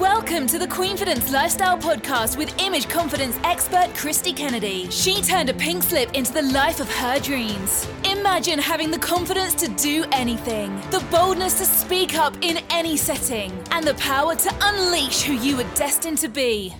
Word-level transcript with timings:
Welcome 0.00 0.46
to 0.46 0.58
the 0.58 0.66
Queenfidence 0.66 1.30
Lifestyle 1.30 1.76
Podcast 1.76 2.38
with 2.38 2.58
image 2.60 2.88
confidence 2.88 3.38
expert 3.44 3.90
Christy 3.94 4.32
Kennedy. 4.32 4.90
She 4.90 5.20
turned 5.20 5.50
a 5.50 5.54
pink 5.54 5.82
slip 5.82 6.14
into 6.14 6.32
the 6.32 6.42
life 6.42 6.80
of 6.80 6.90
her 6.96 7.20
dreams. 7.20 7.86
Imagine 8.10 8.58
having 8.58 8.90
the 8.90 8.98
confidence 8.98 9.54
to 9.54 9.68
do 9.68 10.06
anything, 10.10 10.74
the 10.90 11.04
boldness 11.10 11.58
to 11.58 11.66
speak 11.66 12.16
up 12.16 12.34
in 12.40 12.58
any 12.70 12.96
setting, 12.96 13.52
and 13.70 13.86
the 13.86 13.94
power 13.94 14.34
to 14.34 14.54
unleash 14.62 15.22
who 15.22 15.34
you 15.34 15.58
were 15.58 15.74
destined 15.74 16.18
to 16.18 16.28
be. 16.28 16.74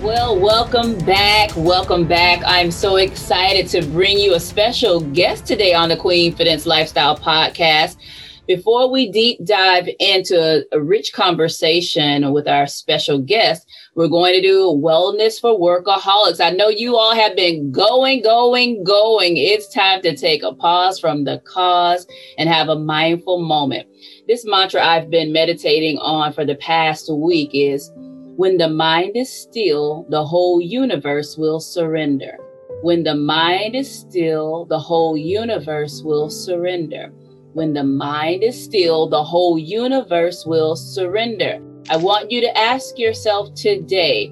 Well, 0.00 0.38
welcome 0.38 0.96
back. 0.98 1.50
Welcome 1.56 2.06
back. 2.06 2.42
I'm 2.46 2.70
so 2.70 2.96
excited 2.96 3.66
to 3.70 3.84
bring 3.84 4.18
you 4.18 4.34
a 4.34 4.40
special 4.40 5.00
guest 5.00 5.44
today 5.44 5.74
on 5.74 5.88
the 5.88 5.96
Queenfidence 5.96 6.66
Lifestyle 6.66 7.18
Podcast. 7.18 7.96
Before 8.46 8.88
we 8.88 9.10
deep 9.10 9.44
dive 9.44 9.88
into 9.98 10.40
a, 10.40 10.62
a, 10.76 10.80
rich 10.80 11.12
conversation 11.12 12.32
with 12.32 12.46
our 12.46 12.68
special 12.68 13.18
guest, 13.18 13.68
we're 13.96 14.06
going 14.06 14.34
to 14.34 14.40
do 14.40 14.66
wellness 14.68 15.40
for 15.40 15.58
workaholics. 15.58 16.40
I 16.40 16.50
know 16.50 16.68
you 16.68 16.96
all 16.96 17.12
have 17.12 17.34
been 17.34 17.72
going, 17.72 18.22
going, 18.22 18.84
going. 18.84 19.36
It's 19.36 19.74
time 19.74 20.00
to 20.02 20.16
take 20.16 20.44
a 20.44 20.54
pause 20.54 21.00
from 21.00 21.24
the 21.24 21.42
cause 21.44 22.06
and 22.38 22.48
have 22.48 22.68
a 22.68 22.78
mindful 22.78 23.42
moment. 23.42 23.88
This 24.28 24.44
mantra 24.44 24.80
I've 24.80 25.10
been 25.10 25.32
meditating 25.32 25.98
on 25.98 26.32
for 26.32 26.44
the 26.44 26.54
past 26.54 27.12
week 27.12 27.50
is 27.52 27.90
when 28.36 28.58
the 28.58 28.68
mind 28.68 29.16
is 29.16 29.28
still, 29.28 30.06
the 30.08 30.24
whole 30.24 30.60
universe 30.60 31.36
will 31.36 31.58
surrender. 31.58 32.38
When 32.82 33.02
the 33.02 33.16
mind 33.16 33.74
is 33.74 33.90
still, 33.90 34.66
the 34.66 34.78
whole 34.78 35.16
universe 35.16 36.02
will 36.04 36.30
surrender. 36.30 37.12
When 37.56 37.72
the 37.72 37.84
mind 37.84 38.42
is 38.42 38.62
still, 38.62 39.08
the 39.08 39.24
whole 39.24 39.58
universe 39.58 40.44
will 40.44 40.76
surrender. 40.76 41.58
I 41.88 41.96
want 41.96 42.30
you 42.30 42.42
to 42.42 42.54
ask 42.54 42.98
yourself 42.98 43.54
today 43.54 44.26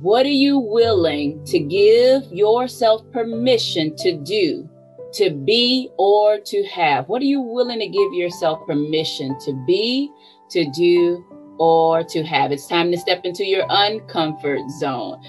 what 0.00 0.24
are 0.24 0.28
you 0.28 0.60
willing 0.60 1.44
to 1.46 1.58
give 1.58 2.32
yourself 2.32 3.02
permission 3.10 3.96
to 3.96 4.16
do, 4.18 4.70
to 5.14 5.30
be, 5.30 5.90
or 5.98 6.38
to 6.38 6.64
have? 6.68 7.08
What 7.08 7.20
are 7.20 7.24
you 7.24 7.40
willing 7.40 7.80
to 7.80 7.88
give 7.88 8.12
yourself 8.12 8.64
permission 8.64 9.36
to 9.40 9.64
be, 9.66 10.08
to 10.50 10.70
do, 10.70 11.26
or 11.58 12.04
to 12.04 12.22
have? 12.22 12.52
It's 12.52 12.68
time 12.68 12.92
to 12.92 12.96
step 12.96 13.22
into 13.24 13.44
your 13.44 13.66
uncomfort 13.66 14.70
zone. 14.78 15.20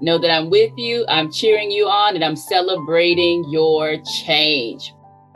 Know 0.00 0.16
that 0.16 0.30
I'm 0.30 0.48
with 0.48 0.72
you, 0.78 1.04
I'm 1.10 1.30
cheering 1.30 1.70
you 1.70 1.86
on, 1.86 2.14
and 2.14 2.24
I'm 2.24 2.34
celebrating 2.34 3.44
your 3.50 3.98
change. 4.24 4.94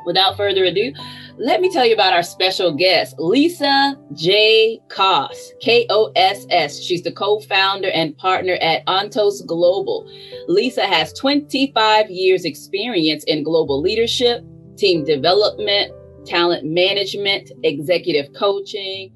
Without 0.08 0.38
further 0.38 0.64
ado, 0.64 0.90
let 1.36 1.60
me 1.60 1.70
tell 1.70 1.84
you 1.84 1.92
about 1.92 2.14
our 2.14 2.22
special 2.22 2.74
guest, 2.74 3.14
Lisa 3.18 3.94
J. 4.14 4.80
Koss, 4.88 5.36
K 5.60 5.86
O 5.90 6.10
S 6.16 6.46
S. 6.48 6.80
She's 6.80 7.02
the 7.02 7.12
co 7.12 7.40
founder 7.40 7.90
and 7.90 8.16
partner 8.16 8.54
at 8.54 8.86
Ontos 8.86 9.44
Global. 9.46 10.10
Lisa 10.48 10.86
has 10.86 11.12
25 11.12 12.08
years' 12.08 12.46
experience 12.46 13.22
in 13.24 13.44
global 13.44 13.82
leadership, 13.82 14.42
team 14.78 15.04
development, 15.04 15.92
talent 16.24 16.64
management, 16.64 17.52
executive 17.62 18.32
coaching, 18.32 19.12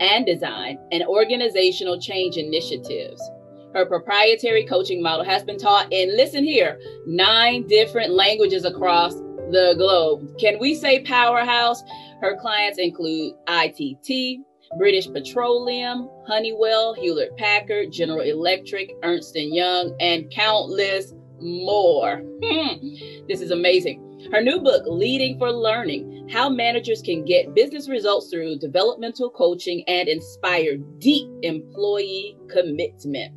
and 0.00 0.24
design, 0.24 0.78
and 0.90 1.02
organizational 1.04 2.00
change 2.00 2.38
initiatives. 2.38 3.20
Her 3.74 3.84
proprietary 3.84 4.64
coaching 4.64 5.02
model 5.02 5.24
has 5.26 5.44
been 5.44 5.58
taught 5.58 5.92
in, 5.92 6.16
listen 6.16 6.44
here, 6.44 6.80
nine 7.06 7.66
different 7.68 8.12
languages 8.14 8.64
across 8.64 9.14
the 9.50 9.74
globe. 9.76 10.38
Can 10.38 10.58
we 10.58 10.74
say 10.74 11.00
powerhouse? 11.00 11.82
Her 12.20 12.36
clients 12.40 12.78
include 12.78 13.34
ITT, 13.48 14.40
British 14.78 15.10
Petroleum, 15.10 16.08
Honeywell, 16.26 16.94
Hewlett 16.94 17.36
Packard, 17.36 17.92
General 17.92 18.20
Electric, 18.20 18.92
Ernst 19.02 19.34
& 19.34 19.36
Young, 19.36 19.96
and 20.00 20.30
countless 20.30 21.14
more. 21.40 22.22
Hmm. 22.42 23.26
This 23.28 23.40
is 23.40 23.50
amazing. 23.50 24.28
Her 24.32 24.42
new 24.42 24.60
book, 24.60 24.84
Leading 24.86 25.38
for 25.38 25.50
Learning 25.50 26.28
How 26.30 26.50
Managers 26.50 27.00
Can 27.02 27.24
Get 27.24 27.54
Business 27.54 27.88
Results 27.88 28.30
Through 28.30 28.58
Developmental 28.58 29.30
Coaching 29.30 29.82
and 29.88 30.08
Inspire 30.08 30.76
Deep 30.98 31.28
Employee 31.42 32.36
Commitment. 32.48 33.34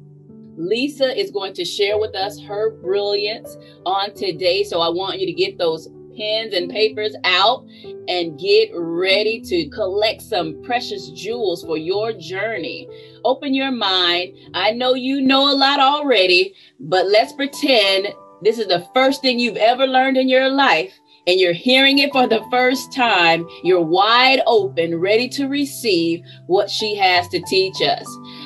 Lisa 0.58 1.20
is 1.20 1.32
going 1.32 1.54
to 1.54 1.66
share 1.66 1.98
with 1.98 2.16
us 2.16 2.40
her 2.42 2.72
brilliance 2.72 3.58
on 3.86 4.14
today. 4.14 4.64
So 4.64 4.82
I 4.82 4.90
want 4.90 5.20
you 5.20 5.26
to 5.26 5.34
get 5.34 5.58
those 5.58 5.90
pens 6.16 6.54
and 6.54 6.70
papers 6.70 7.16
out 7.24 7.66
and 8.08 8.40
get 8.40 8.70
ready 8.74 9.42
to 9.42 9.70
collect 9.70 10.22
some 10.22 10.62
precious 10.64 11.10
jewels 11.10 11.64
for 11.64 11.78
your 11.78 12.14
journey. 12.14 12.88
Open 13.24 13.54
your 13.54 13.72
mind. 13.72 14.34
I 14.54 14.72
know 14.72 14.94
you 14.94 15.22
know 15.22 15.52
a 15.52 15.56
lot 15.56 15.80
already, 15.80 16.54
but 16.80 17.08
let's 17.08 17.34
pretend 17.34 18.08
this 18.42 18.60
is 18.60 18.68
the 18.68 18.86
first 18.94 19.22
thing 19.22 19.40
you've 19.40 19.58
ever 19.58 19.88
learned 19.88 20.18
in 20.18 20.28
your 20.28 20.50
life 20.50 20.94
and 21.28 21.40
you're 21.40 21.54
hearing 21.54 22.00
it 22.00 22.12
for 22.12 22.28
the 22.28 22.44
first 22.52 22.94
time. 22.94 23.48
You're 23.64 23.82
wide 23.82 24.42
open, 24.46 25.00
ready 25.00 25.30
to 25.30 25.48
receive 25.48 26.22
what 26.48 26.70
she 26.70 26.96
has 26.96 27.28
to 27.30 27.42
teach 27.48 27.82
us. 27.82 28.06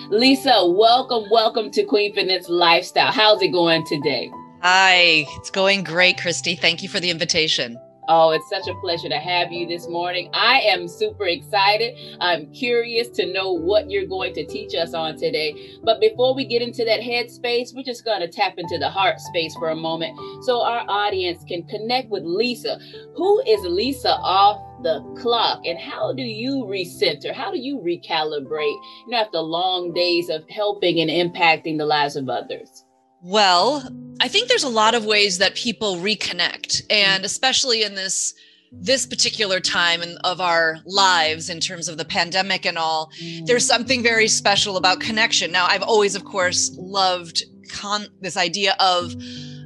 Lisa, 0.10 0.66
welcome, 0.66 1.30
welcome 1.32 1.72
to 1.72 1.84
Queen 1.84 2.14
Queenfidence 2.14 2.48
Lifestyle. 2.48 3.12
How's 3.12 3.42
it 3.42 3.50
going 3.50 3.86
today? 3.88 4.32
Hi, 4.62 5.28
it's 5.38 5.52
going 5.52 5.84
great, 5.84 6.20
Christy. 6.20 6.56
Thank 6.56 6.82
you 6.82 6.90
for 6.90 7.00
the 7.00 7.12
invitation. 7.12 7.78
Oh, 8.10 8.32
it's 8.32 8.50
such 8.50 8.68
a 8.68 8.74
pleasure 8.80 9.08
to 9.08 9.20
have 9.20 9.52
you 9.52 9.68
this 9.68 9.88
morning. 9.88 10.32
I 10.34 10.62
am 10.62 10.88
super 10.88 11.28
excited. 11.28 11.96
I'm 12.20 12.52
curious 12.54 13.10
to 13.10 13.32
know 13.32 13.52
what 13.52 13.92
you're 13.92 14.08
going 14.08 14.34
to 14.34 14.46
teach 14.46 14.74
us 14.74 14.96
on 14.96 15.16
today. 15.16 15.78
But 15.84 16.00
before 16.00 16.34
we 16.34 16.46
get 16.46 16.64
into 16.64 16.84
that 16.86 17.04
head 17.04 17.30
space, 17.30 17.72
we're 17.76 17.84
just 17.84 18.04
going 18.04 18.22
to 18.22 18.28
tap 18.28 18.56
into 18.58 18.80
the 18.80 18.90
heart 18.90 19.20
space 19.20 19.54
for 19.56 19.70
a 19.70 19.76
moment 19.76 20.18
so 20.44 20.62
our 20.64 20.86
audience 20.88 21.44
can 21.48 21.64
connect 21.68 22.10
with 22.10 22.24
Lisa. 22.24 22.80
Who 23.16 23.42
is 23.42 23.62
Lisa 23.64 24.14
off 24.16 24.60
the 24.82 25.04
clock 25.22 25.62
and 25.66 25.78
how 25.78 26.14
do 26.14 26.24
you 26.24 26.66
recenter? 26.68 27.32
How 27.32 27.52
do 27.52 27.60
you 27.60 27.78
recalibrate, 27.78 28.78
you 29.06 29.10
know, 29.10 29.18
after 29.18 29.40
long 29.40 29.94
days 29.94 30.30
of 30.30 30.50
helping 30.50 31.00
and 31.00 31.12
impacting 31.12 31.78
the 31.78 31.86
lives 31.86 32.16
of 32.16 32.28
others? 32.28 32.86
Well, 33.22 33.88
I 34.20 34.28
think 34.28 34.48
there's 34.48 34.64
a 34.64 34.70
lot 34.70 34.96
of 34.96 35.06
ways 35.06 35.38
that 35.40 35.56
people 35.56 35.98
reconnect, 35.98 36.84
and 36.90 37.26
especially 37.26 37.84
in 37.84 37.96
this 37.96 38.34
this 38.72 39.06
particular 39.06 39.62
time 39.62 40.02
in, 40.02 40.18
of 40.26 40.42
our 40.42 40.80
lives 40.86 41.50
in 41.50 41.60
terms 41.60 41.88
of 41.88 41.98
the 41.98 42.04
pandemic 42.04 42.66
and 42.66 42.78
all 42.78 43.10
mm. 43.22 43.46
there's 43.46 43.66
something 43.66 44.04
very 44.04 44.28
special 44.28 44.76
about 44.76 45.00
connection. 45.00 45.54
Now 45.54 45.68
i've 45.68 45.82
always 45.82 46.16
of 46.16 46.26
course 46.26 46.76
loved 46.78 47.44
con- 47.72 48.08
this 48.20 48.36
idea 48.36 48.76
of 48.82 49.16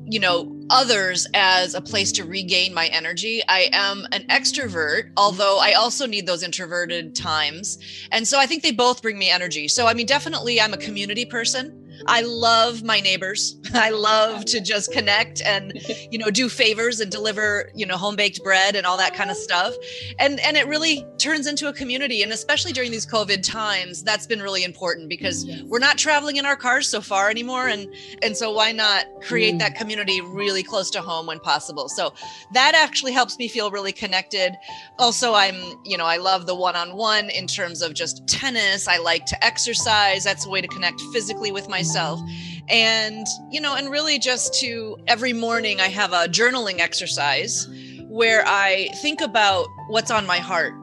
you 0.05 0.19
know 0.19 0.55
others 0.69 1.27
as 1.33 1.73
a 1.73 1.81
place 1.81 2.11
to 2.11 2.23
regain 2.23 2.75
my 2.75 2.87
energy. 2.87 3.41
I 3.47 3.69
am 3.73 4.05
an 4.11 4.21
extrovert 4.27 5.11
although 5.17 5.57
i 5.59 5.73
also 5.73 6.05
need 6.05 6.27
those 6.27 6.43
introverted 6.43 7.15
times 7.15 7.79
and 8.11 8.27
so 8.27 8.37
i 8.37 8.45
think 8.45 8.61
they 8.61 8.71
both 8.71 9.01
bring 9.01 9.17
me 9.17 9.31
energy. 9.31 9.67
So 9.67 9.87
i 9.87 9.95
mean 9.95 10.05
definitely 10.05 10.61
i'm 10.61 10.73
a 10.73 10.77
community 10.77 11.25
person 11.25 11.80
I 12.07 12.21
love 12.21 12.83
my 12.83 12.99
neighbors. 12.99 13.57
I 13.73 13.89
love 13.89 14.45
to 14.45 14.61
just 14.61 14.91
connect 14.91 15.41
and 15.41 15.73
you 16.11 16.17
know 16.17 16.29
do 16.29 16.49
favors 16.49 16.99
and 16.99 17.11
deliver, 17.11 17.69
you 17.75 17.85
know, 17.85 17.97
home 17.97 18.15
baked 18.15 18.43
bread 18.43 18.75
and 18.75 18.85
all 18.85 18.97
that 18.97 19.13
kind 19.13 19.29
of 19.29 19.37
stuff. 19.37 19.73
And 20.19 20.39
and 20.41 20.57
it 20.57 20.67
really 20.67 21.05
turns 21.17 21.47
into 21.47 21.67
a 21.67 21.73
community 21.73 22.23
and 22.23 22.31
especially 22.31 22.73
during 22.73 22.91
these 22.91 23.05
COVID 23.05 23.43
times, 23.43 24.03
that's 24.03 24.27
been 24.27 24.41
really 24.41 24.63
important 24.63 25.09
because 25.09 25.45
we're 25.65 25.79
not 25.79 25.97
traveling 25.97 26.37
in 26.37 26.45
our 26.45 26.55
cars 26.55 26.87
so 26.87 27.01
far 27.01 27.29
anymore 27.29 27.67
and 27.67 27.87
and 28.21 28.35
so 28.35 28.51
why 28.51 28.71
not 28.71 29.05
create 29.21 29.55
mm. 29.55 29.59
that 29.59 29.75
community 29.75 30.21
really 30.21 30.63
close 30.63 30.89
to 30.91 31.01
home 31.01 31.27
when 31.27 31.39
possible. 31.39 31.89
So 31.89 32.13
that 32.53 32.73
actually 32.75 33.11
helps 33.11 33.37
me 33.37 33.47
feel 33.47 33.71
really 33.71 33.91
connected. 33.91 34.57
Also, 34.99 35.33
I'm, 35.33 35.55
you 35.85 35.97
know, 35.97 36.05
I 36.05 36.17
love 36.17 36.45
the 36.45 36.55
one-on-one 36.55 37.29
in 37.29 37.47
terms 37.47 37.81
of 37.81 37.93
just 37.93 38.27
tennis. 38.27 38.87
I 38.87 38.97
like 38.97 39.25
to 39.27 39.45
exercise. 39.45 40.23
That's 40.23 40.45
a 40.45 40.49
way 40.49 40.61
to 40.61 40.67
connect 40.67 41.01
physically 41.13 41.51
with 41.51 41.69
myself 41.69 41.90
myself. 41.91 42.21
And 42.69 43.27
you 43.49 43.59
know 43.59 43.75
and 43.75 43.89
really 43.89 44.17
just 44.17 44.53
to 44.61 44.97
every 45.07 45.33
morning 45.33 45.81
i 45.81 45.87
have 45.87 46.13
a 46.13 46.27
journaling 46.27 46.79
exercise 46.79 47.67
where 48.07 48.43
i 48.45 48.87
think 49.01 49.19
about 49.19 49.67
what's 49.89 50.11
on 50.11 50.25
my 50.25 50.37
heart. 50.37 50.73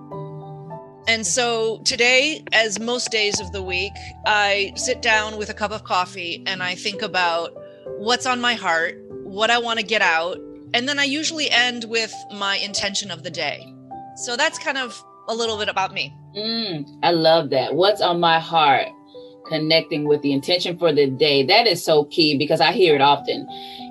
And 1.06 1.26
so 1.26 1.78
today 1.84 2.44
as 2.52 2.78
most 2.78 3.10
days 3.10 3.40
of 3.40 3.52
the 3.52 3.62
week 3.62 3.92
i 4.26 4.72
sit 4.76 5.00
down 5.00 5.38
with 5.38 5.48
a 5.48 5.54
cup 5.54 5.70
of 5.70 5.84
coffee 5.84 6.42
and 6.46 6.62
i 6.62 6.74
think 6.74 7.00
about 7.00 7.56
what's 7.96 8.26
on 8.26 8.40
my 8.40 8.54
heart 8.54 8.96
what 9.24 9.50
i 9.50 9.58
want 9.58 9.78
to 9.78 9.84
get 9.84 10.02
out 10.02 10.36
and 10.74 10.86
then 10.86 10.98
i 10.98 11.04
usually 11.04 11.50
end 11.50 11.84
with 11.84 12.14
my 12.34 12.56
intention 12.56 13.10
of 13.10 13.22
the 13.22 13.30
day. 13.30 13.72
So 14.16 14.36
that's 14.36 14.58
kind 14.58 14.76
of 14.76 15.02
a 15.28 15.34
little 15.34 15.56
bit 15.56 15.68
about 15.68 15.94
me. 15.94 16.14
Mm, 16.36 16.86
i 17.02 17.12
love 17.12 17.48
that. 17.50 17.74
What's 17.74 18.02
on 18.02 18.20
my 18.20 18.38
heart 18.38 18.88
connecting 19.48 20.06
with 20.06 20.22
the 20.22 20.32
intention 20.32 20.78
for 20.78 20.92
the 20.92 21.06
day. 21.08 21.44
That 21.44 21.66
is 21.66 21.84
so 21.84 22.04
key 22.04 22.36
because 22.38 22.60
I 22.60 22.72
hear 22.72 22.94
it 22.94 23.00
often. 23.00 23.46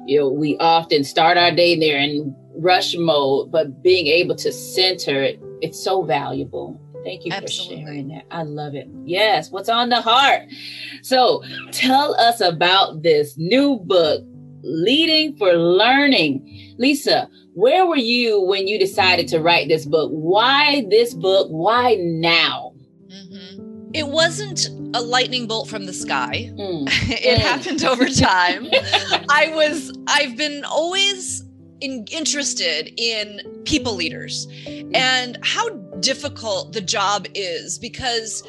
You 0.05 0.19
know, 0.19 0.29
we 0.29 0.57
often 0.57 1.03
start 1.03 1.37
our 1.37 1.51
day 1.51 1.77
there 1.77 1.97
in 1.97 2.35
rush 2.59 2.95
mode, 2.97 3.51
but 3.51 3.83
being 3.83 4.07
able 4.07 4.35
to 4.35 4.51
center 4.51 5.21
it, 5.21 5.41
it's 5.61 5.83
so 5.83 6.03
valuable. 6.03 6.79
Thank 7.03 7.25
you 7.25 7.31
Absolutely. 7.31 7.77
for 7.77 7.87
sharing 7.87 8.07
that. 8.09 8.25
I 8.31 8.43
love 8.43 8.75
it. 8.75 8.87
Yes, 9.05 9.51
what's 9.51 9.69
on 9.69 9.89
the 9.89 10.01
heart? 10.01 10.41
So 11.03 11.43
tell 11.71 12.15
us 12.15 12.41
about 12.41 13.01
this 13.01 13.35
new 13.37 13.77
book, 13.77 14.23
Leading 14.61 15.37
for 15.37 15.53
Learning. 15.53 16.75
Lisa, 16.77 17.29
where 17.53 17.85
were 17.85 17.97
you 17.97 18.41
when 18.41 18.67
you 18.67 18.77
decided 18.77 19.27
to 19.29 19.39
write 19.39 19.67
this 19.67 19.85
book? 19.85 20.11
Why 20.11 20.85
this 20.89 21.13
book? 21.13 21.47
Why 21.49 21.95
now? 21.99 22.73
Mm-hmm. 23.09 23.91
It 23.93 24.07
wasn't 24.09 24.69
a 24.93 25.01
lightning 25.01 25.47
bolt 25.47 25.69
from 25.69 25.85
the 25.85 25.93
sky. 25.93 26.51
Mm. 26.57 26.87
it 27.09 27.39
mm. 27.39 27.41
happened 27.41 27.83
over 27.83 28.05
time. 28.09 28.67
I 29.29 29.51
was, 29.53 29.97
I've 30.07 30.37
been 30.37 30.63
always 30.65 31.43
in, 31.81 32.05
interested 32.11 32.93
in 32.97 33.41
people 33.65 33.93
leaders 33.93 34.47
and 34.93 35.37
how 35.43 35.69
difficult 35.99 36.73
the 36.73 36.81
job 36.81 37.27
is 37.35 37.77
because 37.77 38.43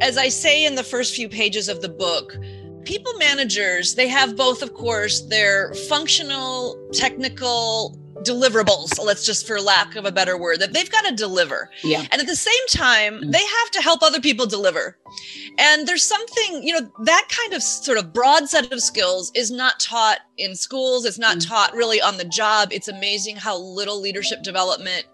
as 0.00 0.16
i 0.16 0.28
say 0.28 0.64
in 0.64 0.74
the 0.74 0.82
first 0.82 1.14
few 1.14 1.28
pages 1.28 1.68
of 1.68 1.80
the 1.80 1.88
book 1.88 2.36
people 2.84 3.12
managers 3.18 3.94
they 3.94 4.08
have 4.08 4.36
both 4.36 4.62
of 4.62 4.74
course 4.74 5.20
their 5.22 5.74
functional 5.88 6.76
technical 6.92 7.98
deliverables 8.24 8.98
let's 9.02 9.24
just 9.26 9.46
for 9.46 9.60
lack 9.60 9.96
of 9.96 10.04
a 10.04 10.12
better 10.12 10.36
word 10.38 10.60
that 10.60 10.72
they've 10.72 10.90
got 10.90 11.04
to 11.04 11.14
deliver 11.14 11.70
yeah 11.82 12.04
and 12.10 12.20
at 12.20 12.26
the 12.26 12.36
same 12.36 12.66
time 12.68 13.20
mm. 13.20 13.32
they 13.32 13.44
have 13.44 13.70
to 13.70 13.80
help 13.80 14.02
other 14.02 14.20
people 14.20 14.46
deliver 14.46 14.96
and 15.58 15.86
there's 15.86 16.06
something 16.06 16.62
you 16.62 16.72
know 16.72 16.90
that 17.04 17.28
kind 17.28 17.52
of 17.52 17.62
sort 17.62 17.98
of 17.98 18.12
broad 18.12 18.48
set 18.48 18.72
of 18.72 18.80
skills 18.80 19.30
is 19.34 19.50
not 19.50 19.78
taught 19.80 20.20
in 20.38 20.54
schools 20.54 21.04
it's 21.04 21.18
not 21.18 21.38
mm. 21.38 21.48
taught 21.48 21.74
really 21.74 22.00
on 22.00 22.16
the 22.16 22.24
job 22.24 22.68
it's 22.72 22.88
amazing 22.88 23.36
how 23.36 23.56
little 23.56 24.00
leadership 24.00 24.42
development 24.42 25.04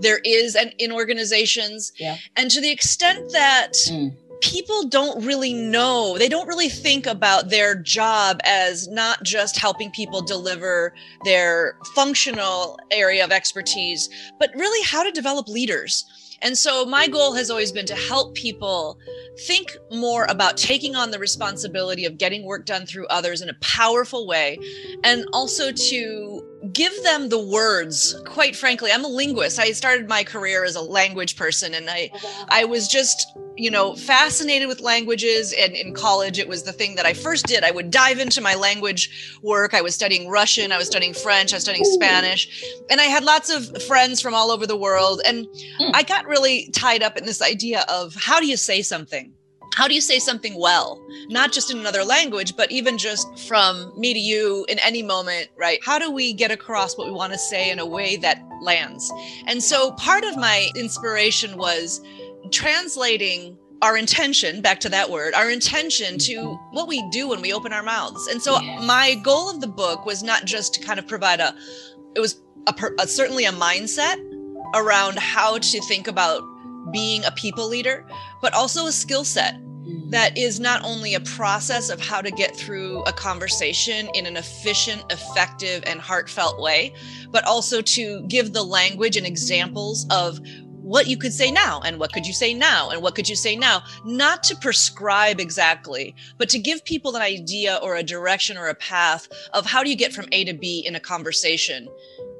there 0.00 0.20
is 0.24 0.56
and 0.56 0.74
in 0.78 0.90
organizations 0.92 1.92
yeah. 1.98 2.16
and 2.36 2.50
to 2.50 2.60
the 2.60 2.70
extent 2.70 3.32
that 3.32 3.72
mm 3.88 4.14
people 4.44 4.86
don't 4.88 5.24
really 5.24 5.54
know, 5.54 6.18
they 6.18 6.28
don't 6.28 6.46
really 6.46 6.68
think 6.68 7.06
about 7.06 7.48
their 7.48 7.74
job 7.74 8.40
as 8.44 8.86
not 8.88 9.22
just 9.22 9.58
helping 9.58 9.90
people 9.92 10.20
deliver 10.20 10.92
their 11.24 11.78
functional 11.94 12.78
area 12.90 13.24
of 13.24 13.32
expertise, 13.32 14.06
but 14.38 14.50
really 14.54 14.84
how 14.84 15.02
to 15.02 15.10
develop 15.10 15.48
leaders. 15.48 16.04
And 16.42 16.58
so 16.58 16.84
my 16.84 17.08
goal 17.08 17.32
has 17.32 17.50
always 17.50 17.72
been 17.72 17.86
to 17.86 17.94
help 17.94 18.34
people 18.34 18.98
think 19.46 19.74
more 19.90 20.26
about 20.28 20.58
taking 20.58 20.94
on 20.94 21.10
the 21.10 21.18
responsibility 21.18 22.04
of 22.04 22.18
getting 22.18 22.44
work 22.44 22.66
done 22.66 22.84
through 22.84 23.06
others 23.06 23.40
in 23.40 23.48
a 23.48 23.54
powerful 23.62 24.26
way 24.26 24.58
and 25.04 25.24
also 25.32 25.72
to 25.72 26.53
give 26.72 27.02
them 27.02 27.28
the 27.28 27.38
words 27.38 28.14
quite 28.24 28.56
frankly 28.56 28.90
i'm 28.92 29.04
a 29.04 29.08
linguist. 29.08 29.58
I 29.58 29.72
started 29.72 30.08
my 30.08 30.24
career 30.24 30.64
as 30.64 30.76
a 30.76 30.80
language 30.80 31.36
person 31.36 31.74
and 31.74 31.88
i 31.90 32.10
i 32.48 32.64
was 32.64 32.88
just 32.88 33.36
you 33.56 33.70
know 33.70 33.94
fascinated 33.94 34.68
with 34.68 34.80
languages 34.80 35.54
and 35.58 35.74
in 35.74 35.94
college 35.94 36.38
it 36.38 36.48
was 36.48 36.62
the 36.62 36.72
thing 36.72 36.96
that 36.96 37.06
i 37.06 37.12
first 37.12 37.46
did. 37.46 37.64
I 37.64 37.70
would 37.70 37.90
dive 37.90 38.18
into 38.18 38.40
my 38.40 38.54
language 38.54 39.38
work. 39.42 39.74
I 39.74 39.80
was 39.80 39.94
studying 39.94 40.28
russian 40.28 40.72
i 40.72 40.78
was 40.78 40.86
studying 40.86 41.14
french 41.14 41.52
i 41.52 41.56
was 41.56 41.64
studying 41.64 41.84
spanish 41.84 42.64
and 42.90 43.00
i 43.00 43.04
had 43.04 43.24
lots 43.24 43.50
of 43.50 43.82
friends 43.84 44.20
from 44.20 44.34
all 44.34 44.50
over 44.50 44.66
the 44.66 44.76
world 44.76 45.20
and 45.26 45.46
hmm. 45.78 45.90
i 45.94 46.02
got 46.02 46.26
really 46.26 46.70
tied 46.70 47.02
up 47.02 47.16
in 47.16 47.26
this 47.26 47.42
idea 47.42 47.84
of 47.88 48.14
how 48.14 48.40
do 48.40 48.46
you 48.46 48.56
say 48.56 48.82
something 48.82 49.32
how 49.74 49.88
do 49.88 49.94
you 49.94 50.00
say 50.00 50.18
something 50.18 50.58
well? 50.58 51.04
Not 51.28 51.52
just 51.52 51.70
in 51.70 51.78
another 51.78 52.04
language 52.04 52.56
but 52.56 52.70
even 52.70 52.98
just 52.98 53.46
from 53.48 53.92
me 53.98 54.12
to 54.14 54.20
you 54.20 54.64
in 54.68 54.78
any 54.80 55.02
moment 55.02 55.48
right? 55.56 55.78
How 55.84 55.98
do 55.98 56.10
we 56.10 56.32
get 56.32 56.50
across 56.50 56.96
what 56.96 57.06
we 57.06 57.12
want 57.12 57.32
to 57.32 57.38
say 57.38 57.70
in 57.70 57.78
a 57.78 57.86
way 57.86 58.16
that 58.16 58.42
lands? 58.62 59.12
And 59.46 59.62
so 59.62 59.92
part 59.92 60.24
of 60.24 60.36
my 60.36 60.68
inspiration 60.76 61.56
was 61.56 62.00
translating 62.52 63.58
our 63.82 63.96
intention 63.96 64.62
back 64.62 64.80
to 64.80 64.88
that 64.88 65.10
word 65.10 65.34
our 65.34 65.50
intention 65.50 66.16
to 66.16 66.58
what 66.70 66.88
we 66.88 67.06
do 67.10 67.28
when 67.28 67.42
we 67.42 67.52
open 67.52 67.72
our 67.72 67.82
mouths. 67.82 68.26
And 68.28 68.40
so 68.40 68.60
my 68.82 69.14
goal 69.22 69.50
of 69.50 69.60
the 69.60 69.66
book 69.66 70.06
was 70.06 70.22
not 70.22 70.44
just 70.44 70.74
to 70.74 70.80
kind 70.80 70.98
of 70.98 71.06
provide 71.06 71.40
a 71.40 71.54
it 72.14 72.20
was 72.20 72.40
a, 72.66 72.74
a 73.00 73.06
certainly 73.06 73.44
a 73.44 73.52
mindset 73.52 74.16
around 74.74 75.18
how 75.18 75.58
to 75.58 75.80
think 75.82 76.08
about 76.08 76.42
being 76.94 77.24
a 77.24 77.32
people 77.32 77.68
leader 77.68 78.06
but 78.40 78.54
also 78.54 78.86
a 78.86 78.92
skill 78.92 79.24
set 79.24 79.56
mm. 79.56 80.10
that 80.10 80.38
is 80.38 80.60
not 80.60 80.82
only 80.84 81.14
a 81.14 81.20
process 81.20 81.90
of 81.90 82.00
how 82.00 82.20
to 82.22 82.30
get 82.30 82.56
through 82.56 83.02
a 83.02 83.12
conversation 83.12 84.08
in 84.14 84.26
an 84.26 84.36
efficient, 84.36 85.04
effective, 85.10 85.82
and 85.86 86.00
heartfelt 86.00 86.60
way, 86.60 86.94
but 87.30 87.44
also 87.44 87.82
to 87.82 88.22
give 88.28 88.52
the 88.52 88.62
language 88.62 89.16
and 89.16 89.26
examples 89.26 90.06
of 90.10 90.38
what 90.84 91.08
you 91.08 91.16
could 91.16 91.32
say 91.32 91.50
now 91.50 91.80
and 91.80 91.98
what 91.98 92.12
could 92.12 92.26
you 92.26 92.34
say 92.34 92.52
now 92.54 92.90
and 92.90 93.02
what 93.02 93.14
could 93.14 93.28
you 93.28 93.34
say 93.34 93.56
now. 93.56 93.82
Not 94.04 94.42
to 94.44 94.56
prescribe 94.56 95.40
exactly 95.40 96.14
but 96.38 96.48
to 96.50 96.58
give 96.58 96.84
people 96.84 97.16
an 97.16 97.22
idea 97.22 97.80
or 97.82 97.96
a 97.96 98.02
direction 98.02 98.56
or 98.56 98.68
a 98.68 98.74
path 98.74 99.26
of 99.52 99.66
how 99.66 99.82
do 99.82 99.90
you 99.90 99.96
get 99.96 100.12
from 100.12 100.26
a 100.30 100.44
to 100.44 100.52
b 100.52 100.84
in 100.86 100.94
a 100.94 101.00
conversation 101.00 101.88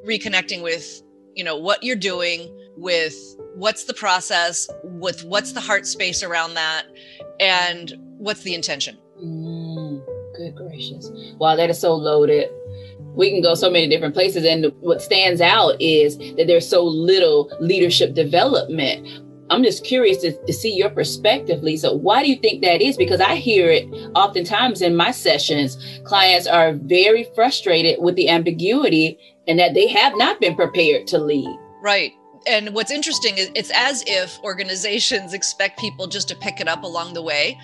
reconnecting 0.06 0.62
with 0.62 1.02
you 1.34 1.42
know 1.42 1.56
what 1.56 1.82
you're 1.82 1.96
doing 1.96 2.54
with 2.76 3.14
what's 3.54 3.84
the 3.84 3.94
process 3.94 4.68
with 4.82 5.24
what's 5.24 5.52
the 5.52 5.60
heart 5.60 5.86
space 5.86 6.22
around 6.22 6.54
that 6.54 6.86
and 7.40 7.94
what's 8.18 8.42
the 8.42 8.54
intention? 8.54 8.98
Mm, 9.22 10.04
good 10.36 10.54
gracious. 10.56 11.10
Wow, 11.38 11.56
that 11.56 11.70
is 11.70 11.78
so 11.78 11.94
loaded. 11.94 12.48
We 13.14 13.30
can 13.30 13.42
go 13.42 13.54
so 13.54 13.70
many 13.70 13.88
different 13.88 14.14
places. 14.14 14.44
And 14.44 14.72
what 14.80 15.00
stands 15.00 15.40
out 15.40 15.80
is 15.80 16.18
that 16.18 16.44
there's 16.46 16.68
so 16.68 16.84
little 16.84 17.50
leadership 17.60 18.14
development. 18.14 19.06
I'm 19.50 19.62
just 19.62 19.84
curious 19.84 20.18
to, 20.22 20.32
to 20.32 20.52
see 20.52 20.74
your 20.74 20.90
perspective, 20.90 21.62
Lisa. 21.62 21.94
Why 21.94 22.22
do 22.22 22.30
you 22.30 22.36
think 22.36 22.62
that 22.62 22.82
is? 22.82 22.96
Because 22.96 23.20
I 23.20 23.36
hear 23.36 23.70
it 23.70 23.86
oftentimes 24.16 24.82
in 24.82 24.96
my 24.96 25.10
sessions. 25.10 25.76
Clients 26.04 26.46
are 26.46 26.72
very 26.72 27.28
frustrated 27.34 28.00
with 28.00 28.16
the 28.16 28.30
ambiguity 28.30 29.18
and 29.46 29.58
that 29.58 29.74
they 29.74 29.86
have 29.88 30.16
not 30.16 30.40
been 30.40 30.56
prepared 30.56 31.06
to 31.08 31.18
lead. 31.18 31.56
Right 31.82 32.12
and 32.46 32.74
what's 32.74 32.90
interesting 32.90 33.36
is 33.38 33.50
it's 33.54 33.70
as 33.74 34.04
if 34.06 34.42
organizations 34.42 35.32
expect 35.32 35.78
people 35.78 36.06
just 36.06 36.28
to 36.28 36.36
pick 36.36 36.60
it 36.60 36.68
up 36.68 36.82
along 36.82 37.14
the 37.14 37.22
way 37.22 37.58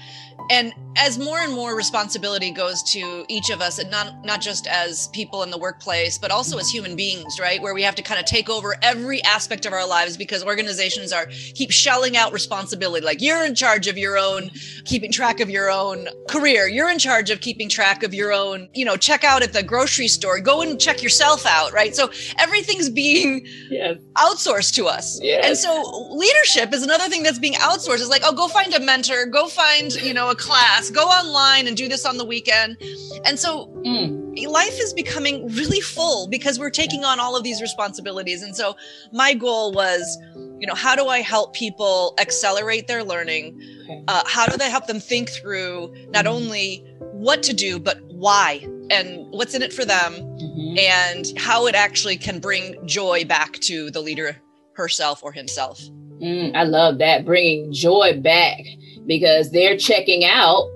and 0.51 0.75
as 0.97 1.19
more 1.19 1.39
and 1.39 1.53
more 1.53 1.77
responsibility 1.77 2.51
goes 2.51 2.83
to 2.83 3.25
each 3.29 3.51
of 3.51 3.61
us 3.61 3.79
and 3.79 3.91
not 3.91 4.25
not 4.25 4.41
just 4.41 4.67
as 4.67 5.07
people 5.09 5.43
in 5.45 5.51
the 5.51 5.57
workplace 5.59 6.19
but 6.19 6.31
also 6.31 6.59
as 6.59 6.69
human 6.69 6.97
beings 6.97 7.39
right? 7.41 7.63
Where 7.63 7.75
we 7.75 7.83
have 7.83 7.95
to 7.95 8.03
kind 8.03 8.19
of 8.19 8.27
take 8.27 8.51
over 8.51 8.75
every 8.83 9.23
aspect 9.23 9.67
of 9.67 9.73
our 9.73 9.87
lives 9.87 10.17
because 10.17 10.45
organizations 10.45 11.13
are 11.13 11.27
keep 11.55 11.71
shelling 11.71 12.17
out 12.17 12.33
responsibility. 12.33 13.07
Like 13.07 13.23
you're 13.23 13.45
in 13.45 13.55
charge 13.55 13.87
of 13.87 13.97
your 13.97 14.19
own 14.19 14.51
keeping 14.85 15.13
track 15.13 15.41
of 15.41 15.49
your 15.49 15.71
own 15.71 16.09
career. 16.29 16.67
You're 16.67 16.91
in 16.91 16.99
charge 16.99 17.31
of 17.31 17.41
keeping 17.41 17.69
track 17.69 18.03
of 18.03 18.13
your 18.13 18.33
own 18.33 18.69
you 18.75 18.85
know 18.85 18.97
check 18.97 19.23
out 19.23 19.43
at 19.43 19.53
the 19.53 19.63
grocery 19.63 20.09
store. 20.09 20.41
Go 20.41 20.61
and 20.61 20.81
check 20.81 21.03
yourself 21.03 21.47
out 21.47 21.73
right? 21.73 21.95
So 21.95 22.11
everything's 22.39 22.91
being 22.91 23.47
yes. 23.71 23.99
outsourced 24.17 24.75
to 24.75 24.87
us. 24.87 25.21
Yes. 25.23 25.47
and 25.47 25.57
so 25.57 26.09
leadership 26.11 26.75
is 26.75 26.83
another 26.83 27.09
thing 27.09 27.23
that's 27.23 27.39
being 27.39 27.55
outsourced. 27.55 28.01
It's 28.01 28.09
like 28.09 28.23
oh 28.25 28.35
go 28.35 28.49
find 28.49 28.75
a 28.75 28.81
mentor. 28.81 29.27
Go 29.27 29.47
find 29.47 29.95
you 29.95 30.13
know 30.13 30.31
a 30.31 30.40
class, 30.41 30.91
go 30.91 31.03
online 31.03 31.67
and 31.67 31.77
do 31.77 31.89
this 31.89 32.05
on 32.05 32.17
the 32.17 32.25
weekend. 32.25 32.77
And 33.25 33.39
so 33.39 33.67
mm. 33.85 34.47
life 34.49 34.79
is 34.81 34.93
becoming 34.93 35.47
really 35.49 35.81
full 35.81 36.27
because 36.29 36.59
we're 36.59 36.71
taking 36.71 37.05
on 37.05 37.21
all 37.21 37.37
of 37.37 37.45
these 37.45 37.61
responsibilities. 37.61 38.43
And 38.43 38.57
so 38.57 38.77
my 39.13 39.35
goal 39.35 39.73
was, 39.73 40.19
you 40.59 40.67
know, 40.67 40.75
how 40.75 40.97
do 40.97 41.09
I 41.09 41.21
help 41.21 41.55
people 41.55 42.15
accelerate 42.19 42.89
their 42.89 43.05
learning? 43.05 43.61
Uh, 44.09 44.23
how 44.27 44.47
do 44.47 44.57
they 44.57 44.71
help 44.71 44.87
them 44.87 45.01
think 45.01 45.31
through 45.31 45.95
not 46.11 46.27
only 46.27 46.85
what 47.13 47.43
to 47.45 47.53
do, 47.53 47.79
but 47.79 48.01
why 48.07 48.67
and 48.91 49.27
what's 49.31 49.55
in 49.55 49.63
it 49.63 49.73
for 49.73 49.85
them 49.85 50.15
mm-hmm. 50.15 50.79
and 50.79 51.39
how 51.39 51.67
it 51.67 51.75
actually 51.75 52.17
can 52.17 52.41
bring 52.41 52.77
joy 52.87 53.25
back 53.25 53.55
to 53.61 53.91
the 53.91 54.01
leader 54.01 54.37
herself 54.75 55.23
or 55.23 55.33
himself. 55.33 55.81
Mm, 56.23 56.55
I 56.55 56.65
love 56.65 56.99
that, 56.99 57.25
bringing 57.25 57.73
joy 57.73 58.21
back 58.21 58.61
because 59.11 59.51
they're 59.51 59.77
checking 59.77 60.25
out. 60.25 60.71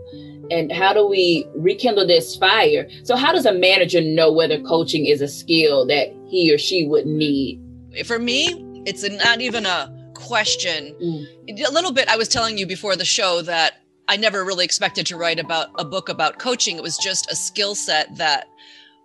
And 0.50 0.70
how 0.70 0.92
do 0.92 1.06
we 1.06 1.48
rekindle 1.54 2.06
this 2.06 2.36
fire? 2.36 2.86
So 3.04 3.16
how 3.16 3.32
does 3.32 3.46
a 3.46 3.54
manager 3.54 4.02
know 4.02 4.30
whether 4.30 4.60
coaching 4.60 5.06
is 5.06 5.22
a 5.22 5.28
skill 5.28 5.86
that 5.86 6.08
he 6.26 6.52
or 6.52 6.58
she 6.58 6.86
would 6.86 7.06
need? 7.06 7.62
For 8.04 8.18
me 8.18 8.82
it's 8.86 9.08
not 9.08 9.40
even 9.40 9.64
a 9.66 9.90
question. 10.14 10.94
Mm. 11.00 11.66
a 11.66 11.72
little 11.72 11.92
bit 11.92 12.08
i 12.08 12.16
was 12.16 12.28
telling 12.28 12.56
you 12.56 12.66
before 12.66 12.96
the 12.96 13.04
show 13.04 13.42
that 13.42 13.82
i 14.08 14.16
never 14.16 14.44
really 14.44 14.64
expected 14.64 15.06
to 15.06 15.16
write 15.16 15.38
about 15.38 15.68
a 15.78 15.84
book 15.84 16.08
about 16.08 16.38
coaching. 16.38 16.76
It 16.76 16.82
was 16.82 16.98
just 16.98 17.30
a 17.30 17.36
skill 17.36 17.74
set 17.74 18.14
that 18.16 18.46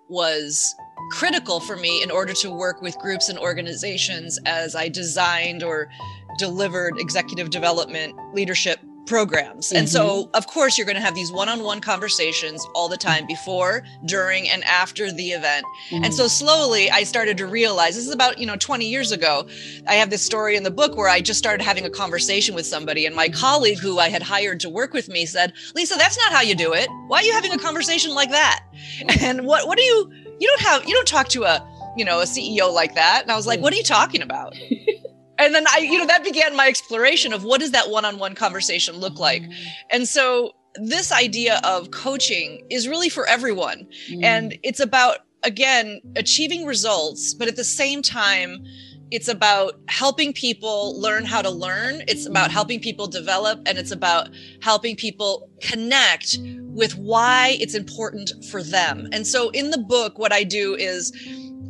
was 0.10 0.76
critical 1.12 1.60
for 1.60 1.76
me 1.76 2.04
in 2.04 2.12
order 2.12 2.34
to 2.34 2.52
work 2.52 2.82
with 2.82 2.98
groups 3.00 3.30
and 3.30 3.40
organizations 3.40 4.40
as 4.46 4.76
i 4.76 4.90
designed 4.90 5.64
or 5.64 5.90
delivered 6.38 6.94
executive 6.98 7.50
development 7.50 8.16
leadership 8.34 8.80
programs. 9.06 9.68
Mm-hmm. 9.68 9.78
And 9.78 9.90
so, 9.90 10.24
mm-hmm. 10.24 10.36
of 10.36 10.48
course, 10.48 10.78
you're 10.78 10.86
going 10.86 10.96
to 10.96 11.02
have 11.02 11.16
these 11.16 11.32
one 11.32 11.50
on 11.50 11.64
one 11.64 11.82
conversations 11.82 12.66
all 12.76 12.88
the 12.88 12.98
time 12.98 13.26
before, 13.28 13.84
during, 14.06 14.50
and 14.50 14.64
after 14.64 15.12
the 15.12 15.32
event. 15.32 15.66
Mm-hmm. 15.90 16.06
And 16.06 16.14
so, 16.14 16.28
slowly, 16.28 16.90
I 16.92 17.04
started 17.04 17.38
to 17.38 17.48
realize 17.48 17.96
this 17.96 18.08
is 18.08 18.14
about, 18.14 18.38
you 18.38 18.46
know, 18.46 18.56
20 18.56 18.86
years 18.86 19.12
ago. 19.12 19.48
I 19.88 19.96
have 19.96 20.10
this 20.10 20.22
story 20.22 20.56
in 20.56 20.64
the 20.64 20.72
book 20.72 20.96
where 20.96 21.10
I 21.10 21.22
just 21.22 21.40
started 21.40 21.64
having 21.64 21.86
a 21.86 21.90
conversation 21.90 22.56
with 22.56 22.66
somebody, 22.66 23.06
and 23.06 23.16
my 23.16 23.30
colleague 23.30 23.80
who 23.80 24.00
I 24.00 24.10
had 24.10 24.24
hired 24.24 24.60
to 24.62 24.70
work 24.70 24.94
with 24.94 25.10
me 25.10 25.26
said, 25.26 25.54
Lisa, 25.76 25.96
that's 25.96 26.18
not 26.18 26.32
how 26.32 26.42
you 26.42 26.56
do 26.56 26.74
it. 26.74 26.90
Why 27.08 27.20
are 27.20 27.24
you 27.24 27.34
having 27.34 27.52
a 27.52 27.58
conversation 27.58 28.14
like 28.14 28.30
that? 28.32 28.64
And 29.22 29.46
what, 29.46 29.68
what 29.68 29.78
do 29.78 29.84
you, 29.84 30.12
you 30.40 30.48
don't 30.48 30.62
have, 30.62 30.88
you 30.88 30.94
don't 30.94 31.08
talk 31.08 31.28
to 31.30 31.44
a, 31.44 31.68
you 31.98 32.06
know, 32.06 32.22
a 32.22 32.24
CEO 32.24 32.72
like 32.74 32.96
that. 32.96 33.22
And 33.24 33.32
I 33.32 33.36
was 33.36 33.46
like, 33.46 33.60
what 33.60 33.74
are 33.74 33.76
you 33.76 33.84
talking 33.84 34.22
about? 34.22 34.56
And 35.40 35.56
then 35.56 35.66
I, 35.74 35.80
you 35.80 35.98
know, 35.98 36.06
that 36.06 36.24
began 36.24 36.56
my 36.56 36.68
exploration 36.68 37.34
of 37.34 37.44
what 37.44 37.60
does 37.60 37.72
that 37.72 37.90
one-on-one 37.90 38.36
conversation 38.36 38.98
look 38.98 39.18
like. 39.18 39.42
Mm. 39.44 39.54
And 39.90 40.08
so 40.08 40.52
this 40.76 41.12
idea 41.12 41.60
of 41.64 41.92
coaching 41.92 42.66
is 42.70 42.88
really 42.88 43.10
for 43.10 43.28
everyone. 43.28 43.88
Mm. 44.10 44.24
And 44.24 44.60
it's 44.64 44.80
about 44.80 45.20
again 45.44 46.02
achieving 46.16 46.66
results, 46.66 47.34
but 47.34 47.48
at 47.48 47.56
the 47.56 47.64
same 47.64 48.02
time 48.02 48.64
it's 49.12 49.28
about 49.28 49.80
helping 49.88 50.34
people 50.34 51.00
learn 51.02 51.26
how 51.26 51.42
to 51.42 51.50
learn. 51.50 52.04
It's 52.08 52.28
about 52.28 52.52
helping 52.52 52.80
people 52.80 53.08
develop 53.08 53.60
and 53.66 53.78
it's 53.78 53.92
about 53.92 54.30
helping 54.62 54.96
people 54.96 55.50
connect 55.62 56.38
with 56.42 56.96
why 56.96 57.58
it's 57.60 57.74
important 57.74 58.32
for 58.52 58.62
them. 58.62 59.08
And 59.12 59.26
so 59.26 59.50
in 59.50 59.72
the 59.72 59.80
book, 59.80 60.20
what 60.20 60.32
I 60.32 60.44
do 60.44 60.76
is 60.76 61.12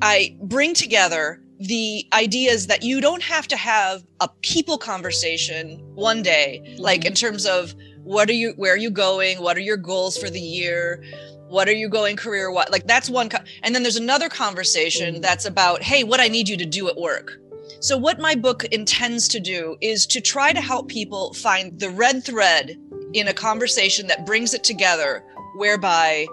I 0.01 0.35
bring 0.41 0.73
together 0.73 1.41
the 1.59 2.07
idea 2.13 2.51
is 2.51 2.67
that 2.67 2.83
you 2.83 3.01
don't 3.01 3.21
have 3.21 3.45
to 3.45 3.57
have 3.57 4.03
a 4.21 4.29
people 4.41 4.77
conversation 4.77 5.77
one 5.93 6.21
day 6.21 6.61
mm-hmm. 6.63 6.81
like 6.81 7.03
in 7.03 7.13
terms 7.13 7.45
of 7.45 7.75
what 8.03 8.29
are 8.29 8.33
you 8.33 8.53
where 8.55 8.73
are 8.73 8.77
you 8.77 8.89
going 8.89 9.41
what 9.41 9.57
are 9.57 9.61
your 9.61 9.77
goals 9.77 10.17
for 10.17 10.29
the 10.29 10.39
year 10.39 11.03
what 11.49 11.67
are 11.67 11.73
you 11.73 11.89
going 11.89 12.15
career 12.15 12.49
what 12.49 12.71
like 12.71 12.87
that's 12.87 13.09
one 13.09 13.27
co- 13.27 13.43
and 13.63 13.75
then 13.75 13.83
there's 13.83 13.97
another 13.97 14.29
conversation 14.29 15.15
mm-hmm. 15.15 15.21
that's 15.21 15.45
about 15.45 15.83
hey 15.83 16.03
what 16.03 16.21
i 16.21 16.29
need 16.29 16.47
you 16.47 16.55
to 16.55 16.65
do 16.65 16.87
at 16.87 16.95
work 16.95 17.37
so 17.81 17.97
what 17.97 18.19
my 18.19 18.35
book 18.35 18.63
intends 18.65 19.27
to 19.27 19.39
do 19.39 19.75
is 19.81 20.05
to 20.07 20.21
try 20.21 20.53
to 20.53 20.61
help 20.61 20.87
people 20.87 21.33
find 21.33 21.77
the 21.79 21.89
red 21.89 22.23
thread 22.23 22.77
in 23.13 23.27
a 23.27 23.33
conversation 23.33 24.07
that 24.07 24.25
brings 24.25 24.53
it 24.53 24.63
together 24.63 25.23
whereby 25.57 26.25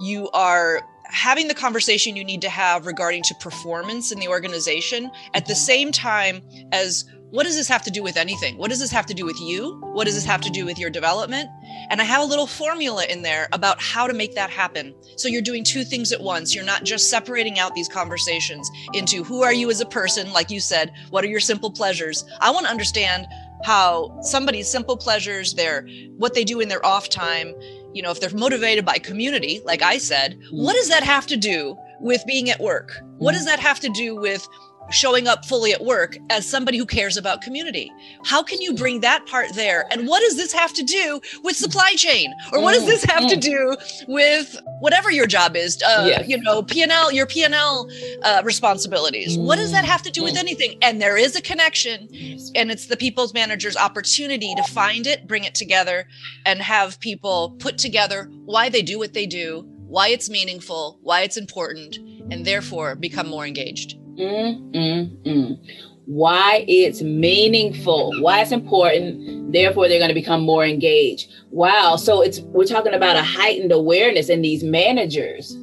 you 0.00 0.28
are 0.30 0.82
having 1.14 1.46
the 1.46 1.54
conversation 1.54 2.16
you 2.16 2.24
need 2.24 2.42
to 2.42 2.48
have 2.48 2.86
regarding 2.86 3.22
to 3.22 3.34
performance 3.36 4.10
in 4.10 4.18
the 4.18 4.28
organization 4.28 5.10
at 5.32 5.46
the 5.46 5.54
same 5.54 5.92
time 5.92 6.42
as 6.72 7.04
what 7.30 7.44
does 7.44 7.56
this 7.56 7.68
have 7.68 7.82
to 7.82 7.90
do 7.90 8.02
with 8.02 8.16
anything? 8.16 8.58
What 8.58 8.70
does 8.70 8.80
this 8.80 8.90
have 8.90 9.06
to 9.06 9.14
do 9.14 9.24
with 9.24 9.40
you? 9.40 9.80
What 9.92 10.04
does 10.04 10.14
this 10.14 10.24
have 10.24 10.40
to 10.42 10.50
do 10.50 10.64
with 10.64 10.78
your 10.78 10.90
development? 10.90 11.48
And 11.90 12.00
I 12.00 12.04
have 12.04 12.20
a 12.20 12.24
little 12.24 12.46
formula 12.46 13.06
in 13.08 13.22
there 13.22 13.48
about 13.52 13.80
how 13.80 14.06
to 14.06 14.12
make 14.12 14.34
that 14.34 14.50
happen. 14.50 14.94
So 15.16 15.28
you're 15.28 15.42
doing 15.42 15.64
two 15.64 15.84
things 15.84 16.12
at 16.12 16.20
once. 16.20 16.54
You're 16.54 16.64
not 16.64 16.84
just 16.84 17.10
separating 17.10 17.58
out 17.58 17.74
these 17.74 17.88
conversations 17.88 18.70
into 18.92 19.24
who 19.24 19.42
are 19.42 19.52
you 19.52 19.70
as 19.70 19.80
a 19.80 19.86
person, 19.86 20.32
like 20.32 20.50
you 20.50 20.60
said, 20.60 20.92
what 21.10 21.24
are 21.24 21.28
your 21.28 21.40
simple 21.40 21.70
pleasures? 21.70 22.24
I 22.40 22.50
want 22.50 22.66
to 22.66 22.70
understand 22.70 23.26
how 23.64 24.20
somebody's 24.20 24.70
simple 24.70 24.96
pleasures, 24.96 25.54
their 25.54 25.88
what 26.16 26.34
they 26.34 26.44
do 26.44 26.60
in 26.60 26.68
their 26.68 26.84
off 26.84 27.08
time, 27.08 27.52
you 27.94 28.02
know, 28.02 28.10
if 28.10 28.20
they're 28.20 28.30
motivated 28.30 28.84
by 28.84 28.98
community, 28.98 29.62
like 29.64 29.82
I 29.82 29.98
said, 29.98 30.38
what 30.50 30.74
mm. 30.74 30.78
does 30.78 30.88
that 30.88 31.02
have 31.02 31.26
to 31.28 31.36
do 31.36 31.76
with 32.00 32.22
being 32.26 32.50
at 32.50 32.60
work? 32.60 32.92
What 33.18 33.34
mm. 33.34 33.38
does 33.38 33.46
that 33.46 33.60
have 33.60 33.80
to 33.80 33.88
do 33.90 34.16
with 34.16 34.46
showing 34.90 35.26
up 35.26 35.44
fully 35.44 35.72
at 35.72 35.84
work 35.84 36.16
as 36.30 36.48
somebody 36.48 36.78
who 36.78 36.86
cares 36.86 37.16
about 37.16 37.40
community. 37.40 37.92
How 38.24 38.42
can 38.42 38.60
you 38.60 38.74
bring 38.74 39.00
that 39.00 39.26
part 39.26 39.54
there? 39.54 39.86
And 39.90 40.06
what 40.06 40.20
does 40.20 40.36
this 40.36 40.52
have 40.52 40.72
to 40.74 40.82
do 40.82 41.20
with 41.42 41.56
supply 41.56 41.94
chain? 41.96 42.32
Or 42.52 42.60
what 42.60 42.74
does 42.74 42.86
this 42.86 43.04
have 43.04 43.28
to 43.28 43.36
mm. 43.36 43.40
do 43.40 43.76
with 44.08 44.58
whatever 44.80 45.10
your 45.10 45.26
job 45.26 45.56
is? 45.56 45.82
Uh, 45.82 46.06
yes. 46.08 46.28
You 46.28 46.40
know, 46.42 46.62
P&L, 46.62 47.12
your 47.12 47.26
P&L 47.26 47.88
uh, 48.22 48.42
responsibilities. 48.44 49.38
What 49.38 49.56
does 49.56 49.72
that 49.72 49.84
have 49.84 50.02
to 50.02 50.10
do 50.10 50.22
with 50.22 50.34
mm. 50.34 50.40
anything? 50.40 50.78
And 50.82 51.00
there 51.00 51.16
is 51.16 51.36
a 51.36 51.42
connection 51.42 52.08
and 52.54 52.70
it's 52.70 52.86
the 52.86 52.96
people's 52.96 53.34
manager's 53.34 53.76
opportunity 53.76 54.54
to 54.54 54.62
find 54.64 55.06
it, 55.06 55.26
bring 55.26 55.44
it 55.44 55.54
together 55.54 56.06
and 56.46 56.60
have 56.60 57.00
people 57.00 57.56
put 57.58 57.78
together 57.78 58.30
why 58.44 58.68
they 58.68 58.82
do 58.82 58.98
what 58.98 59.14
they 59.14 59.26
do, 59.26 59.66
why 59.86 60.08
it's 60.08 60.28
meaningful, 60.28 60.98
why 61.02 61.22
it's 61.22 61.36
important, 61.36 61.96
and 62.30 62.44
therefore 62.44 62.94
become 62.94 63.28
more 63.28 63.46
engaged. 63.46 63.98
Mm, 64.18 64.72
mm, 64.72 65.22
mm. 65.22 65.58
Why 66.06 66.64
it's 66.68 67.00
meaningful, 67.02 68.12
why 68.20 68.42
it's 68.42 68.52
important, 68.52 69.52
therefore 69.52 69.88
they're 69.88 69.98
going 69.98 70.10
to 70.10 70.14
become 70.14 70.42
more 70.42 70.64
engaged. 70.64 71.32
Wow. 71.50 71.96
So 71.96 72.20
it's 72.20 72.40
we're 72.40 72.66
talking 72.66 72.92
about 72.92 73.16
a 73.16 73.22
heightened 73.22 73.72
awareness 73.72 74.28
in 74.28 74.42
these 74.42 74.62
managers 74.62 75.56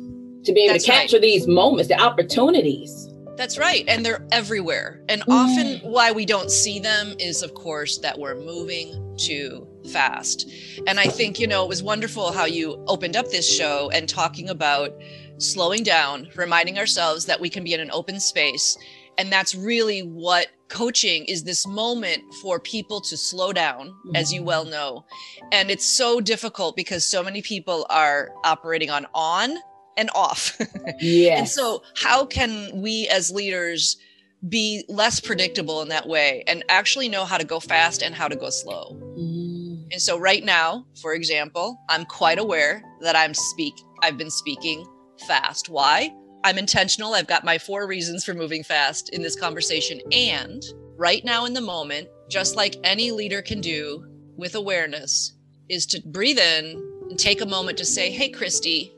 to 0.43 0.53
be 0.53 0.63
able 0.63 0.73
That's 0.73 0.85
to 0.85 0.91
capture 0.91 1.17
right. 1.17 1.21
these 1.21 1.47
moments, 1.47 1.89
the 1.89 2.01
opportunities. 2.01 3.07
That's 3.37 3.57
right. 3.57 3.85
And 3.87 4.05
they're 4.05 4.25
everywhere. 4.31 5.01
And 5.09 5.21
mm. 5.23 5.33
often 5.33 5.91
why 5.91 6.11
we 6.11 6.25
don't 6.25 6.51
see 6.51 6.79
them 6.79 7.15
is, 7.19 7.41
of 7.43 7.53
course, 7.53 7.97
that 7.99 8.17
we're 8.19 8.35
moving 8.35 9.15
too 9.17 9.67
fast. 9.91 10.49
And 10.87 10.99
I 10.99 11.05
think, 11.05 11.39
you 11.39 11.47
know, 11.47 11.63
it 11.63 11.69
was 11.69 11.81
wonderful 11.81 12.31
how 12.31 12.45
you 12.45 12.83
opened 12.87 13.15
up 13.15 13.29
this 13.29 13.51
show 13.51 13.89
and 13.93 14.07
talking 14.07 14.49
about 14.49 14.93
slowing 15.41 15.83
down, 15.83 16.29
reminding 16.35 16.77
ourselves 16.77 17.25
that 17.25 17.39
we 17.39 17.49
can 17.49 17.63
be 17.63 17.73
in 17.73 17.79
an 17.79 17.91
open 17.91 18.19
space. 18.19 18.77
And 19.17 19.31
that's 19.31 19.53
really 19.55 20.01
what 20.01 20.47
coaching 20.69 21.25
is 21.25 21.43
this 21.43 21.67
moment 21.67 22.23
for 22.41 22.59
people 22.59 23.01
to 23.01 23.17
slow 23.17 23.51
down, 23.51 23.89
mm-hmm. 23.89 24.15
as 24.15 24.31
you 24.31 24.39
mm-hmm. 24.39 24.47
well 24.47 24.65
know. 24.65 25.05
And 25.51 25.69
it's 25.69 25.85
so 25.85 26.21
difficult 26.21 26.75
because 26.75 27.03
so 27.03 27.21
many 27.21 27.41
people 27.41 27.85
are 27.89 28.31
operating 28.43 28.89
on 28.89 29.05
on 29.13 29.57
and 29.97 30.09
off. 30.15 30.57
Yeah. 30.99 31.37
and 31.39 31.47
so, 31.47 31.83
how 31.95 32.25
can 32.25 32.81
we 32.81 33.07
as 33.09 33.31
leaders 33.31 33.97
be 34.49 34.83
less 34.87 35.19
predictable 35.19 35.81
in 35.81 35.89
that 35.89 36.07
way 36.07 36.43
and 36.47 36.63
actually 36.69 37.07
know 37.07 37.25
how 37.25 37.37
to 37.37 37.45
go 37.45 37.59
fast 37.59 38.01
and 38.01 38.15
how 38.15 38.27
to 38.27 38.35
go 38.35 38.49
slow? 38.49 38.97
Mm-hmm. 39.17 39.89
And 39.91 40.01
so, 40.01 40.17
right 40.17 40.43
now, 40.43 40.85
for 41.01 41.13
example, 41.13 41.79
I'm 41.89 42.05
quite 42.05 42.39
aware 42.39 42.81
that 43.01 43.15
I'm 43.15 43.33
speak. 43.33 43.73
I've 44.01 44.17
been 44.17 44.31
speaking 44.31 44.85
fast. 45.21 45.69
Why? 45.69 46.13
I'm 46.43 46.57
intentional. 46.57 47.13
I've 47.13 47.27
got 47.27 47.43
my 47.43 47.57
four 47.57 47.87
reasons 47.87 48.23
for 48.23 48.33
moving 48.33 48.63
fast 48.63 49.09
in 49.09 49.21
this 49.21 49.39
conversation. 49.39 50.01
And 50.11 50.63
right 50.97 51.23
now 51.23 51.45
in 51.45 51.53
the 51.53 51.61
moment, 51.61 52.07
just 52.29 52.55
like 52.55 52.77
any 52.83 53.11
leader 53.11 53.41
can 53.41 53.61
do 53.61 54.05
with 54.37 54.55
awareness, 54.55 55.33
is 55.69 55.85
to 55.87 56.01
breathe 56.07 56.39
in 56.39 56.75
and 57.09 57.19
take 57.19 57.41
a 57.41 57.45
moment 57.45 57.77
to 57.77 57.85
say, 57.85 58.09
Hey, 58.09 58.29
Christy, 58.29 58.91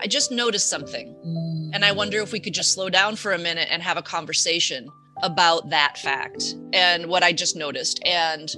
I 0.00 0.06
just 0.06 0.32
noticed 0.32 0.68
something. 0.68 1.70
And 1.72 1.84
I 1.84 1.92
wonder 1.92 2.20
if 2.20 2.32
we 2.32 2.40
could 2.40 2.54
just 2.54 2.74
slow 2.74 2.90
down 2.90 3.16
for 3.16 3.32
a 3.32 3.38
minute 3.38 3.68
and 3.70 3.82
have 3.82 3.96
a 3.96 4.02
conversation 4.02 4.88
about 5.22 5.70
that 5.70 5.96
fact 5.96 6.54
and 6.72 7.06
what 7.06 7.22
I 7.22 7.32
just 7.32 7.56
noticed. 7.56 8.02
And, 8.04 8.50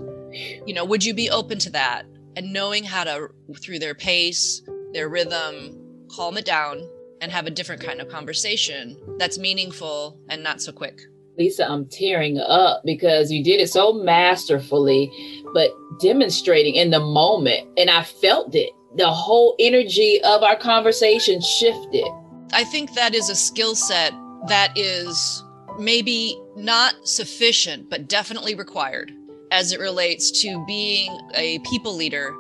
you 0.67 0.75
know, 0.75 0.85
would 0.85 1.05
you 1.05 1.15
be 1.15 1.31
open 1.31 1.59
to 1.61 1.71
that? 1.71 2.05
And 2.37 2.53
knowing 2.53 2.83
how 2.83 3.05
to, 3.05 3.29
through 3.61 3.79
their 3.79 3.95
pace, 3.95 4.63
their 4.93 5.09
rhythm, 5.09 6.07
calm 6.11 6.37
it 6.37 6.45
down 6.45 6.89
and 7.25 7.33
have 7.33 7.47
a 7.47 7.51
different 7.51 7.83
kind 7.83 8.03
of 8.03 8.09
conversation 8.09 8.99
that's 9.19 9.39
meaningful 9.39 10.21
and 10.29 10.43
not 10.43 10.61
so 10.61 10.71
quick. 10.71 11.01
Lisa, 11.39 11.67
I'm 11.69 11.87
tearing 11.87 12.39
up 12.39 12.83
because 12.85 13.33
you 13.33 13.43
did 13.43 13.61
it 13.61 13.71
so 13.71 13.95
masterfully, 13.95 15.11
but 15.55 15.71
demonstrating 16.01 16.75
in 16.75 16.91
the 16.91 17.01
moment. 17.01 17.67
And 17.79 17.89
I 17.89 18.03
felt 18.03 18.55
it. 18.55 18.71
The 18.97 19.11
whole 19.11 19.57
energy 19.59 20.21
of 20.23 20.43
our 20.43 20.55
conversation 20.55 21.41
shifted. 21.41 22.07
I 22.53 22.63
think 22.63 22.93
that 22.95 23.15
is 23.15 23.31
a 23.31 23.35
skill 23.35 23.75
set 23.75 24.13
that 24.49 24.77
is 24.77 25.43
maybe 25.79 26.39
not 26.57 26.95
sufficient, 27.09 27.89
but 27.89 28.07
definitely 28.07 28.55
required 28.55 29.11
as 29.51 29.73
it 29.73 29.81
relates 29.81 30.31
to 30.43 30.63
being 30.67 31.11
a 31.35 31.59
people 31.61 31.97
leader 31.97 32.33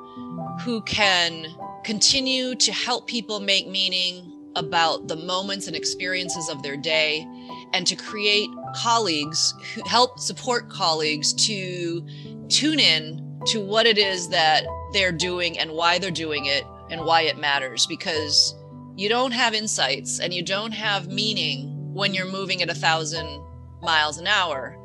who 0.60 0.82
can 0.82 1.46
continue 1.84 2.54
to 2.56 2.70
help 2.70 3.06
people 3.06 3.40
make 3.40 3.66
meaning 3.66 4.30
about 4.56 5.08
the 5.08 5.16
moments 5.16 5.66
and 5.66 5.76
experiences 5.76 6.49
of 6.49 6.62
their 6.62 6.76
day 6.76 7.26
and 7.73 7.87
to 7.87 7.96
create 7.96 8.49
colleagues 8.76 9.54
who 9.75 9.82
help 9.87 10.18
support 10.18 10.68
colleagues 10.70 11.32
to 11.32 12.06
tune 12.49 12.78
in 12.78 13.40
to 13.46 13.61
what 13.61 13.87
it 13.87 13.99
is 13.99 14.28
that 14.28 14.64
they're 14.92 15.12
doing 15.12 15.58
and 15.58 15.70
why 15.70 15.99
they're 15.99 16.11
doing 16.11 16.46
it 16.46 16.64
and 16.90 17.04
why 17.04 17.23
it 17.23 17.37
matters. 17.37 17.87
Because 17.87 18.54
you 18.96 19.08
don't 19.08 19.32
have 19.32 19.54
insights 19.54 20.20
and 20.20 20.32
you 20.32 20.42
don't 20.42 20.73
have 20.73 21.08
meaning 21.08 21.92
when 21.92 22.14
you're 22.14 22.30
moving 22.30 22.62
at 22.62 22.70
a 22.70 22.75
thousand 22.75 23.42
miles 23.82 24.18
an 24.18 24.26
hour. 24.26 24.78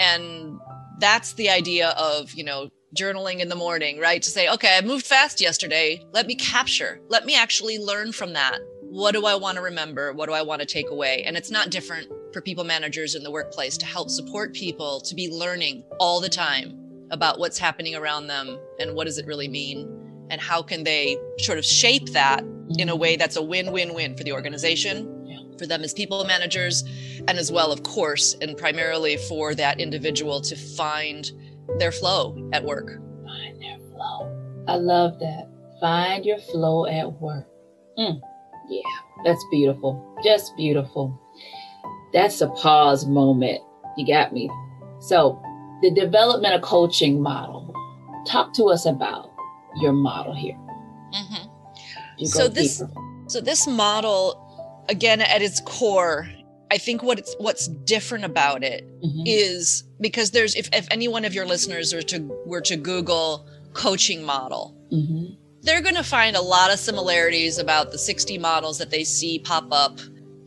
And 0.00 0.60
that's 1.00 1.32
the 1.34 1.48
idea 1.48 1.90
of 1.90 2.32
you 2.32 2.44
know 2.44 2.70
journaling 2.96 3.40
in 3.40 3.48
the 3.48 3.54
morning 3.54 3.98
right? 3.98 4.22
To 4.22 4.30
say 4.30 4.48
okay 4.48 4.76
i 4.76 4.80
moved 4.80 5.06
fast 5.06 5.40
yesterday. 5.40 6.04
Let 6.12 6.26
me 6.26 6.34
capture. 6.34 7.00
Let 7.08 7.24
me 7.24 7.36
actually 7.36 7.78
learn 7.78 8.12
from 8.12 8.34
that 8.34 8.58
what 8.90 9.12
do 9.12 9.26
I 9.26 9.34
want 9.34 9.56
to 9.56 9.62
remember? 9.62 10.12
What 10.12 10.26
do 10.28 10.32
I 10.32 10.42
want 10.42 10.60
to 10.60 10.66
take 10.66 10.90
away? 10.90 11.22
And 11.24 11.36
it's 11.36 11.50
not 11.50 11.70
different 11.70 12.08
for 12.32 12.40
people 12.40 12.64
managers 12.64 13.14
in 13.14 13.22
the 13.22 13.30
workplace 13.30 13.76
to 13.78 13.86
help 13.86 14.08
support 14.08 14.54
people 14.54 15.00
to 15.00 15.14
be 15.14 15.30
learning 15.30 15.84
all 16.00 16.20
the 16.20 16.28
time 16.28 16.78
about 17.10 17.38
what's 17.38 17.58
happening 17.58 17.94
around 17.94 18.26
them 18.26 18.58
and 18.78 18.94
what 18.94 19.04
does 19.04 19.18
it 19.18 19.26
really 19.26 19.48
mean 19.48 20.26
and 20.30 20.40
how 20.40 20.62
can 20.62 20.84
they 20.84 21.16
sort 21.38 21.58
of 21.58 21.64
shape 21.64 22.10
that 22.12 22.44
in 22.78 22.88
a 22.88 22.96
way 22.96 23.16
that's 23.16 23.36
a 23.36 23.42
win-win-win 23.42 24.16
for 24.16 24.24
the 24.24 24.32
organization 24.32 25.14
for 25.58 25.66
them 25.66 25.82
as 25.82 25.92
people 25.92 26.24
managers 26.24 26.84
and 27.26 27.38
as 27.38 27.50
well 27.50 27.72
of 27.72 27.82
course 27.82 28.36
and 28.40 28.56
primarily 28.56 29.16
for 29.16 29.54
that 29.54 29.80
individual 29.80 30.40
to 30.40 30.54
find 30.54 31.32
their 31.78 31.90
flow 31.90 32.36
at 32.52 32.64
work 32.64 33.00
find 33.24 33.60
their 33.60 33.78
flow 33.90 34.64
i 34.68 34.76
love 34.76 35.18
that 35.18 35.48
find 35.80 36.24
your 36.24 36.38
flow 36.38 36.86
at 36.86 37.10
work 37.20 37.46
mm. 37.98 38.20
Yeah 38.68 38.80
that's 39.24 39.44
beautiful 39.50 40.18
just 40.22 40.56
beautiful 40.56 41.18
that's 42.12 42.40
a 42.40 42.48
pause 42.48 43.06
moment 43.06 43.60
you 43.96 44.06
got 44.06 44.32
me 44.32 44.50
so 45.00 45.40
the 45.82 45.90
development 45.90 46.54
of 46.54 46.62
coaching 46.62 47.20
model 47.20 47.72
talk 48.26 48.52
to 48.54 48.64
us 48.64 48.86
about 48.86 49.30
your 49.76 49.92
model 49.92 50.34
here 50.34 50.56
mm-hmm. 51.14 52.24
so 52.24 52.48
this 52.48 52.78
deeper. 52.78 52.92
so 53.26 53.40
this 53.40 53.66
model 53.66 54.84
again 54.88 55.20
at 55.20 55.42
its 55.42 55.60
core 55.60 56.28
i 56.70 56.78
think 56.78 57.02
what 57.02 57.18
it's 57.18 57.34
what's 57.38 57.68
different 57.68 58.24
about 58.24 58.62
it 58.64 58.84
mm-hmm. 59.02 59.22
is 59.26 59.84
because 60.00 60.30
there's 60.30 60.54
if, 60.54 60.68
if 60.72 60.86
any 60.90 61.08
one 61.08 61.24
of 61.24 61.34
your 61.34 61.46
listeners 61.46 61.94
were 61.94 62.02
to 62.02 62.20
were 62.46 62.60
to 62.60 62.76
google 62.76 63.46
coaching 63.74 64.24
model 64.24 64.76
mm-hmm. 64.92 65.34
They're 65.62 65.82
going 65.82 65.94
to 65.94 66.04
find 66.04 66.36
a 66.36 66.40
lot 66.40 66.72
of 66.72 66.78
similarities 66.78 67.58
about 67.58 67.90
the 67.90 67.98
60 67.98 68.38
models 68.38 68.78
that 68.78 68.90
they 68.90 69.04
see 69.04 69.38
pop 69.38 69.66
up 69.72 69.98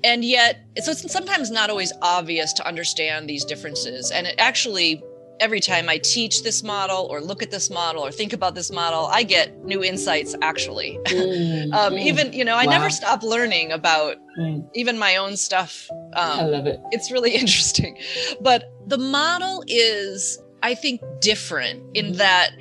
and 0.04 0.24
yet 0.24 0.66
so 0.84 0.92
it's 0.92 1.12
sometimes 1.12 1.52
not 1.52 1.70
always 1.70 1.94
obvious 2.02 2.54
to 2.54 2.68
understand 2.68 3.30
these 3.30 3.46
differences 3.46 4.12
and 4.12 4.28
it 4.28 4.36
actually 4.38 5.04
every 5.42 5.60
time 5.60 5.90
I 5.90 5.98
teach 5.98 6.44
this 6.44 6.64
model 6.64 7.08
or 7.10 7.20
look 7.20 7.42
at 7.42 7.50
this 7.50 7.70
model 7.70 8.06
or 8.06 8.12
think 8.12 8.32
about 8.32 8.54
this 8.54 8.72
model, 8.72 9.08
I 9.08 9.24
get 9.24 9.66
new 9.66 9.84
insights 9.84 10.36
actually. 10.42 11.00
Mm, 11.06 11.74
um, 11.74 11.94
mm. 11.94 12.00
Even, 12.00 12.32
you 12.32 12.46
know, 12.46 12.56
I 12.56 12.66
wow. 12.66 12.72
never 12.72 12.90
stop 12.92 13.24
learning 13.24 13.72
about 13.72 14.18
mm. 14.40 14.66
even 14.76 15.00
my 15.00 15.18
own 15.18 15.36
stuff. 15.36 15.88
Um, 16.14 16.40
I 16.40 16.44
love 16.44 16.68
it. 16.68 16.80
It's 16.92 17.12
really 17.12 17.32
interesting. 17.36 17.98
But 18.40 18.72
the 18.86 19.00
model 19.00 19.64
is, 19.68 20.40
I 20.62 20.76
think, 20.76 21.02
different 21.20 21.84
in 21.98 22.14
mm. 22.14 22.18
that 22.18 22.52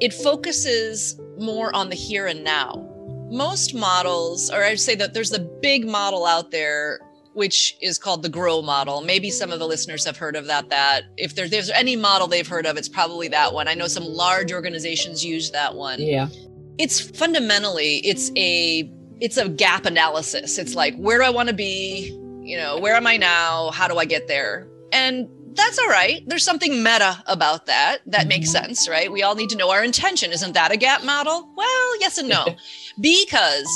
it 0.00 0.14
focuses 0.14 1.19
more 1.40 1.74
on 1.74 1.88
the 1.88 1.96
here 1.96 2.26
and 2.26 2.44
now. 2.44 2.86
Most 3.30 3.74
models, 3.74 4.50
or 4.50 4.64
I'd 4.64 4.80
say 4.80 4.94
that 4.96 5.14
there's 5.14 5.32
a 5.32 5.40
big 5.40 5.86
model 5.86 6.26
out 6.26 6.50
there 6.50 7.00
which 7.32 7.76
is 7.80 7.98
called 7.98 8.22
the 8.22 8.28
grow 8.28 8.60
model. 8.60 9.00
Maybe 9.02 9.30
some 9.30 9.52
of 9.52 9.58
the 9.58 9.66
listeners 9.66 10.04
have 10.04 10.16
heard 10.16 10.36
of 10.36 10.46
that 10.46 10.68
that 10.70 11.04
if 11.16 11.34
there, 11.34 11.48
there's 11.48 11.70
any 11.70 11.96
model 11.96 12.26
they've 12.26 12.46
heard 12.46 12.66
of 12.66 12.76
it's 12.76 12.88
probably 12.88 13.28
that 13.28 13.52
one. 13.52 13.68
I 13.68 13.74
know 13.74 13.86
some 13.86 14.04
large 14.04 14.52
organizations 14.52 15.24
use 15.24 15.50
that 15.52 15.74
one. 15.74 16.00
Yeah. 16.00 16.28
It's 16.78 17.00
fundamentally 17.00 17.96
it's 17.98 18.30
a 18.36 18.90
it's 19.20 19.36
a 19.36 19.48
gap 19.48 19.86
analysis. 19.86 20.58
It's 20.58 20.74
like 20.74 20.96
where 20.96 21.18
do 21.18 21.24
i 21.24 21.30
want 21.30 21.48
to 21.48 21.54
be? 21.54 22.10
You 22.42 22.56
know 22.56 22.78
where 22.78 22.94
am 22.94 23.06
i 23.06 23.16
now? 23.16 23.70
How 23.70 23.86
do 23.86 23.98
i 23.98 24.04
get 24.04 24.26
there? 24.28 24.66
And 24.92 25.28
that's 25.54 25.78
all 25.78 25.88
right 25.88 26.22
there's 26.26 26.44
something 26.44 26.82
meta 26.82 27.22
about 27.26 27.66
that 27.66 27.98
that 28.06 28.20
mm-hmm. 28.20 28.28
makes 28.28 28.50
sense 28.50 28.88
right 28.88 29.10
we 29.10 29.22
all 29.22 29.34
need 29.34 29.48
to 29.48 29.56
know 29.56 29.70
our 29.70 29.84
intention 29.84 30.30
isn't 30.32 30.52
that 30.52 30.70
a 30.72 30.76
gap 30.76 31.04
model 31.04 31.48
well 31.56 32.00
yes 32.00 32.18
and 32.18 32.28
no 32.28 32.44
because 33.00 33.68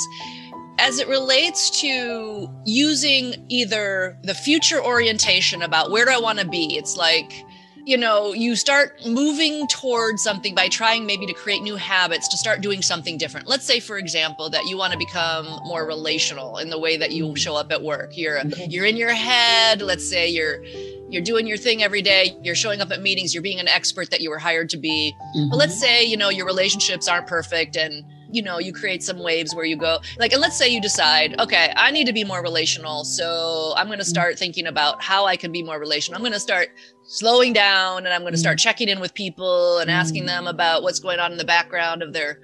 as 0.77 0.99
it 0.99 1.07
relates 1.07 1.69
to 1.81 2.49
using 2.65 3.45
either 3.49 4.17
the 4.23 4.33
future 4.33 4.83
orientation 4.83 5.61
about 5.61 5.91
where 5.91 6.05
do 6.05 6.11
I 6.11 6.19
want 6.19 6.39
to 6.39 6.47
be, 6.47 6.75
it's 6.77 6.97
like, 6.97 7.45
you 7.85 7.97
know, 7.97 8.33
you 8.33 8.55
start 8.55 8.99
moving 9.05 9.67
towards 9.67 10.23
something 10.23 10.55
by 10.55 10.67
trying 10.67 11.05
maybe 11.05 11.25
to 11.27 11.33
create 11.33 11.61
new 11.61 11.75
habits 11.75 12.27
to 12.29 12.37
start 12.37 12.61
doing 12.61 12.81
something 12.81 13.17
different. 13.17 13.47
Let's 13.47 13.63
say, 13.63 13.79
for 13.79 13.97
example, 13.97 14.49
that 14.49 14.65
you 14.65 14.75
want 14.75 14.91
to 14.91 14.99
become 14.99 15.45
more 15.65 15.85
relational 15.85 16.57
in 16.57 16.69
the 16.69 16.79
way 16.79 16.97
that 16.97 17.11
you 17.11 17.35
show 17.35 17.55
up 17.55 17.71
at 17.71 17.83
work. 17.83 18.17
You're 18.17 18.39
okay. 18.39 18.67
you're 18.69 18.85
in 18.85 18.97
your 18.97 19.13
head. 19.13 19.81
Let's 19.81 20.07
say 20.07 20.27
you're 20.27 20.63
you're 21.09 21.21
doing 21.21 21.45
your 21.47 21.57
thing 21.57 21.83
every 21.83 22.01
day 22.01 22.35
you're 22.43 22.55
showing 22.55 22.81
up 22.81 22.91
at 22.91 23.01
meetings 23.01 23.33
you're 23.33 23.43
being 23.43 23.59
an 23.59 23.67
expert 23.67 24.09
that 24.09 24.21
you 24.21 24.29
were 24.29 24.39
hired 24.39 24.69
to 24.69 24.77
be 24.77 25.13
mm-hmm. 25.35 25.49
but 25.49 25.57
let's 25.57 25.79
say 25.79 26.03
you 26.03 26.17
know 26.17 26.29
your 26.29 26.45
relationships 26.45 27.07
aren't 27.07 27.27
perfect 27.27 27.75
and 27.75 28.03
you 28.31 28.41
know 28.41 28.59
you 28.59 28.73
create 28.73 29.03
some 29.03 29.19
waves 29.19 29.55
where 29.55 29.65
you 29.65 29.77
go 29.77 29.99
like 30.17 30.33
and 30.33 30.41
let's 30.41 30.57
say 30.57 30.67
you 30.67 30.81
decide 30.81 31.39
okay 31.39 31.71
i 31.77 31.91
need 31.91 32.05
to 32.07 32.13
be 32.13 32.23
more 32.23 32.41
relational 32.41 33.03
so 33.03 33.73
i'm 33.77 33.87
going 33.87 33.99
to 33.99 34.05
mm. 34.05 34.09
start 34.09 34.37
thinking 34.37 34.67
about 34.67 35.01
how 35.01 35.25
i 35.25 35.35
can 35.35 35.51
be 35.51 35.63
more 35.63 35.79
relational 35.79 36.15
i'm 36.15 36.21
going 36.21 36.33
to 36.33 36.39
start 36.39 36.69
slowing 37.03 37.53
down 37.53 38.05
and 38.05 38.13
i'm 38.13 38.21
going 38.21 38.33
to 38.33 38.39
start 38.39 38.57
mm. 38.57 38.61
checking 38.61 38.89
in 38.89 38.99
with 38.99 39.13
people 39.13 39.77
and 39.77 39.89
asking 39.91 40.23
mm. 40.23 40.27
them 40.27 40.47
about 40.47 40.83
what's 40.83 40.99
going 40.99 41.19
on 41.19 41.31
in 41.31 41.37
the 41.37 41.45
background 41.45 42.01
of 42.01 42.13
their 42.13 42.39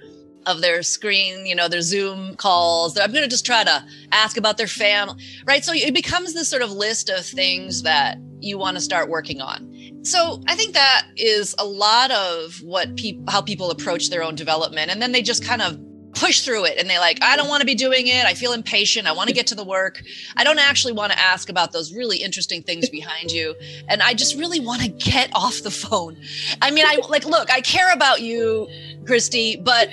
of 0.46 0.60
their 0.60 0.82
screen, 0.82 1.46
you 1.46 1.54
know, 1.54 1.68
their 1.68 1.82
Zoom 1.82 2.36
calls. 2.36 2.98
I'm 2.98 3.12
going 3.12 3.22
to 3.22 3.28
just 3.28 3.46
try 3.46 3.64
to 3.64 3.84
ask 4.10 4.36
about 4.36 4.58
their 4.58 4.66
family, 4.66 5.22
right? 5.46 5.64
So 5.64 5.72
it 5.72 5.94
becomes 5.94 6.34
this 6.34 6.48
sort 6.48 6.62
of 6.62 6.70
list 6.70 7.08
of 7.08 7.24
things 7.24 7.82
that 7.82 8.18
you 8.40 8.58
want 8.58 8.76
to 8.76 8.80
start 8.80 9.08
working 9.08 9.40
on. 9.40 10.00
So 10.02 10.42
I 10.48 10.56
think 10.56 10.74
that 10.74 11.06
is 11.16 11.54
a 11.58 11.64
lot 11.64 12.10
of 12.10 12.60
what 12.62 12.96
people 12.96 13.24
how 13.28 13.40
people 13.40 13.70
approach 13.70 14.10
their 14.10 14.22
own 14.22 14.34
development 14.34 14.90
and 14.90 15.00
then 15.00 15.12
they 15.12 15.22
just 15.22 15.44
kind 15.44 15.62
of 15.62 15.78
push 16.14 16.42
through 16.42 16.64
it 16.66 16.76
and 16.76 16.90
they 16.90 16.98
like 16.98 17.18
I 17.22 17.36
don't 17.36 17.48
want 17.48 17.60
to 17.60 17.66
be 17.66 17.74
doing 17.74 18.08
it. 18.08 18.24
I 18.24 18.34
feel 18.34 18.52
impatient. 18.52 19.06
I 19.06 19.12
want 19.12 19.28
to 19.28 19.34
get 19.34 19.46
to 19.48 19.54
the 19.54 19.64
work. 19.64 20.02
I 20.36 20.44
don't 20.44 20.58
actually 20.58 20.92
want 20.92 21.12
to 21.12 21.18
ask 21.18 21.48
about 21.48 21.72
those 21.72 21.94
really 21.94 22.18
interesting 22.18 22.62
things 22.62 22.88
behind 22.90 23.30
you 23.30 23.54
and 23.88 24.02
I 24.02 24.12
just 24.12 24.36
really 24.36 24.60
want 24.60 24.82
to 24.82 24.88
get 24.88 25.30
off 25.34 25.62
the 25.62 25.70
phone. 25.70 26.20
I 26.60 26.72
mean 26.72 26.84
I 26.84 26.98
like 27.08 27.24
look, 27.24 27.50
I 27.50 27.60
care 27.60 27.92
about 27.92 28.22
you, 28.22 28.68
Christy, 29.06 29.56
but 29.56 29.90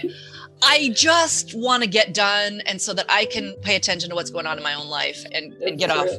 I 0.62 0.89
just 0.93 1.54
want 1.54 1.84
to 1.84 1.89
get 1.89 2.13
done 2.13 2.62
and 2.65 2.82
so 2.82 2.93
that 2.93 3.06
I 3.10 3.26
can 3.26 3.54
pay 3.62 3.76
attention 3.76 4.10
to 4.10 4.15
what's 4.15 4.30
going 4.30 4.45
on 4.45 4.58
in 4.58 4.63
my 4.63 4.74
own 4.74 4.88
life 4.88 5.24
and, 5.32 5.54
and 5.62 5.78
get 5.78 5.89
off. 5.89 6.10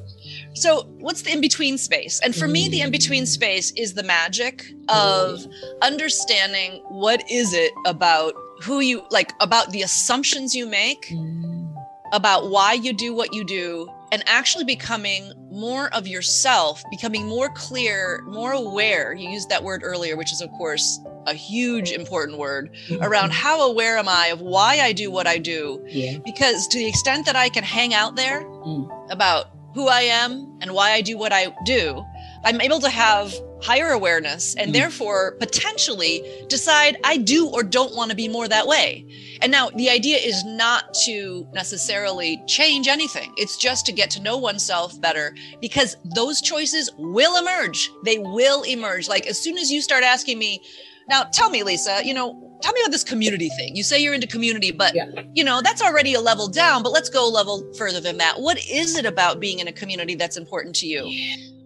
So, 0.55 0.85
what's 0.98 1.22
the 1.22 1.33
in 1.33 1.40
between 1.40 1.79
space? 1.79 2.20
And 2.20 2.35
for 2.35 2.48
me, 2.48 2.68
the 2.68 2.81
mm. 2.81 2.85
in 2.85 2.90
between 2.90 3.26
space 3.26 3.72
is 3.76 3.94
the 3.94 4.03
magic 4.03 4.64
of 4.88 5.40
understanding 5.83 6.83
what 6.88 7.22
is 7.31 7.53
it 7.53 7.72
about 7.87 8.35
who 8.62 8.81
you 8.81 9.05
like, 9.11 9.33
about 9.40 9.70
the 9.72 9.83
assumptions 9.83 10.55
you 10.55 10.66
make, 10.66 11.07
mm. 11.07 11.74
about 12.12 12.50
why 12.50 12.72
you 12.72 12.92
do 12.92 13.14
what 13.14 13.35
you 13.35 13.44
do, 13.44 13.88
and 14.12 14.23
actually 14.27 14.64
becoming 14.64 15.33
more 15.51 15.92
of 15.94 16.07
yourself, 16.07 16.83
becoming 16.90 17.27
more 17.27 17.49
clear, 17.51 18.23
more 18.27 18.53
aware. 18.53 19.12
You 19.12 19.31
used 19.31 19.49
that 19.51 19.62
word 19.62 19.83
earlier, 19.85 20.16
which 20.16 20.33
is, 20.33 20.40
of 20.40 20.51
course, 20.53 21.01
a 21.27 21.35
huge 21.35 21.92
important 21.92 22.38
word 22.38 22.75
around 23.03 23.33
how 23.33 23.61
aware 23.70 23.99
am 23.99 24.09
I 24.09 24.29
of 24.29 24.40
why 24.40 24.81
I 24.81 24.92
do 24.92 25.11
what 25.11 25.27
I 25.27 25.38
do. 25.38 25.85
Yeah. 25.87 26.18
Because 26.25 26.66
to 26.68 26.79
the 26.79 26.88
extent 26.88 27.27
that 27.27 27.37
I 27.37 27.49
can 27.49 27.62
hang 27.62 27.94
out 27.94 28.16
there 28.16 28.42
mm. 28.42 29.11
about 29.11 29.51
who 29.75 29.88
I 29.88 30.01
am 30.01 30.59
and 30.61 30.73
why 30.73 30.92
I 30.92 31.01
do 31.01 31.16
what 31.16 31.33
I 31.33 31.55
do, 31.64 32.05
I'm 32.44 32.61
able 32.61 32.81
to 32.81 32.90
have 32.90 33.33
higher 33.62 33.90
awareness 33.90 34.55
and 34.57 34.70
mm. 34.70 34.75
therefore 34.75 35.37
potentially 35.38 36.23
decide 36.49 36.96
I 37.05 37.16
do 37.16 37.49
or 37.49 37.62
don't 37.62 37.94
want 37.94 38.11
to 38.11 38.16
be 38.16 38.29
more 38.29 38.49
that 38.49 38.66
way. 38.66 39.07
And 39.42 39.53
now 39.53 39.70
the 39.70 39.90
idea 39.90 40.16
is 40.16 40.44
not 40.44 40.94
to 41.05 41.46
necessarily 41.53 42.42
change 42.46 42.88
anything. 42.88 43.33
It's 43.37 43.57
just 43.57 43.87
to 43.87 43.92
get 43.92 44.11
to 44.11 44.23
know 44.23 44.37
oneself 44.37 45.01
better 45.01 45.35
because 45.61 45.96
those 46.14 46.40
choices 46.40 46.90
will 46.99 47.37
emerge. 47.38 47.90
They 48.05 48.18
will 48.18 48.62
emerge. 48.62 49.09
Like 49.09 49.27
as 49.27 49.38
soon 49.38 49.59
as 49.59 49.70
you 49.70 49.81
start 49.81 50.05
asking 50.05 50.38
me, 50.38 50.62
now 51.09 51.25
tell 51.25 51.51
me, 51.51 51.62
Lisa, 51.62 52.01
you 52.05 52.14
know, 52.14 52.59
tell 52.62 52.73
me 52.73 52.81
about 52.83 52.92
this 52.92 53.05
community 53.05 53.49
thing. 53.51 53.75
You 53.75 53.83
say 53.83 54.01
you're 54.01 54.14
into 54.14 54.27
community, 54.27 54.70
but 54.70 54.94
yeah. 54.94 55.07
you 55.35 55.42
know, 55.42 55.61
that's 55.61 55.83
already 55.83 56.14
a 56.14 56.20
level 56.20 56.46
down, 56.49 56.83
but 56.83 56.92
let's 56.92 57.09
go 57.09 57.29
a 57.29 57.31
level 57.31 57.73
further 57.77 58.01
than 58.01 58.18
that. 58.18 58.40
What 58.40 58.59
is 58.70 58.96
it 58.96 59.05
about 59.05 59.40
being 59.40 59.59
in 59.59 59.68
a 59.68 59.73
community 59.73 60.14
that's 60.14 60.37
important 60.37 60.77
to 60.77 60.87
you? 60.87 61.11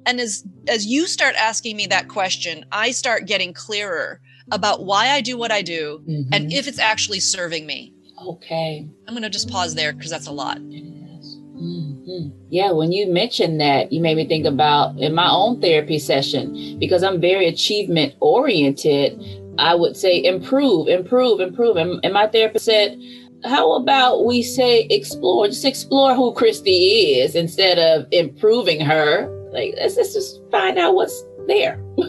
And 0.06 0.20
as 0.20 0.44
as 0.68 0.86
you 0.86 1.06
start 1.06 1.34
asking 1.36 1.76
me 1.76 1.86
that 1.86 2.08
question, 2.08 2.64
I 2.72 2.90
start 2.90 3.26
getting 3.26 3.52
clearer 3.52 4.20
about 4.50 4.84
why 4.84 5.08
I 5.08 5.20
do 5.20 5.38
what 5.38 5.52
I 5.52 5.62
do 5.62 6.02
mm-hmm. 6.08 6.32
and 6.32 6.52
if 6.52 6.68
it's 6.68 6.78
actually 6.78 7.20
serving 7.20 7.66
me. 7.66 7.92
Okay. 8.26 8.88
I'm 9.06 9.14
going 9.14 9.22
to 9.22 9.30
just 9.30 9.50
pause 9.50 9.74
there 9.74 9.92
because 9.92 10.10
that's 10.10 10.26
a 10.26 10.32
lot. 10.32 10.58
Mm-hmm. 10.58 12.28
Yeah, 12.50 12.72
when 12.72 12.92
you 12.92 13.10
mentioned 13.10 13.60
that, 13.60 13.92
you 13.92 14.00
made 14.00 14.16
me 14.16 14.26
think 14.26 14.44
about 14.44 14.98
in 14.98 15.14
my 15.14 15.30
own 15.30 15.60
therapy 15.60 15.98
session 15.98 16.78
because 16.78 17.02
I'm 17.02 17.20
very 17.20 17.48
achievement 17.48 18.14
oriented. 18.20 19.20
I 19.58 19.74
would 19.74 19.96
say 19.96 20.22
improve, 20.22 20.88
improve, 20.88 21.40
improve. 21.40 21.76
And, 21.76 22.00
and 22.04 22.12
my 22.12 22.26
therapist 22.26 22.64
said, 22.64 23.00
how 23.44 23.74
about 23.74 24.24
we 24.24 24.42
say 24.42 24.86
explore, 24.90 25.46
just 25.46 25.64
explore 25.64 26.14
who 26.14 26.32
Christy 26.34 27.18
is 27.18 27.34
instead 27.34 27.78
of 27.78 28.06
improving 28.10 28.80
her. 28.80 29.28
Like, 29.54 29.74
let's, 29.76 29.96
let's 29.96 30.12
just 30.12 30.40
find 30.50 30.78
out 30.78 30.94
what's 30.94 31.24
there. 31.46 31.80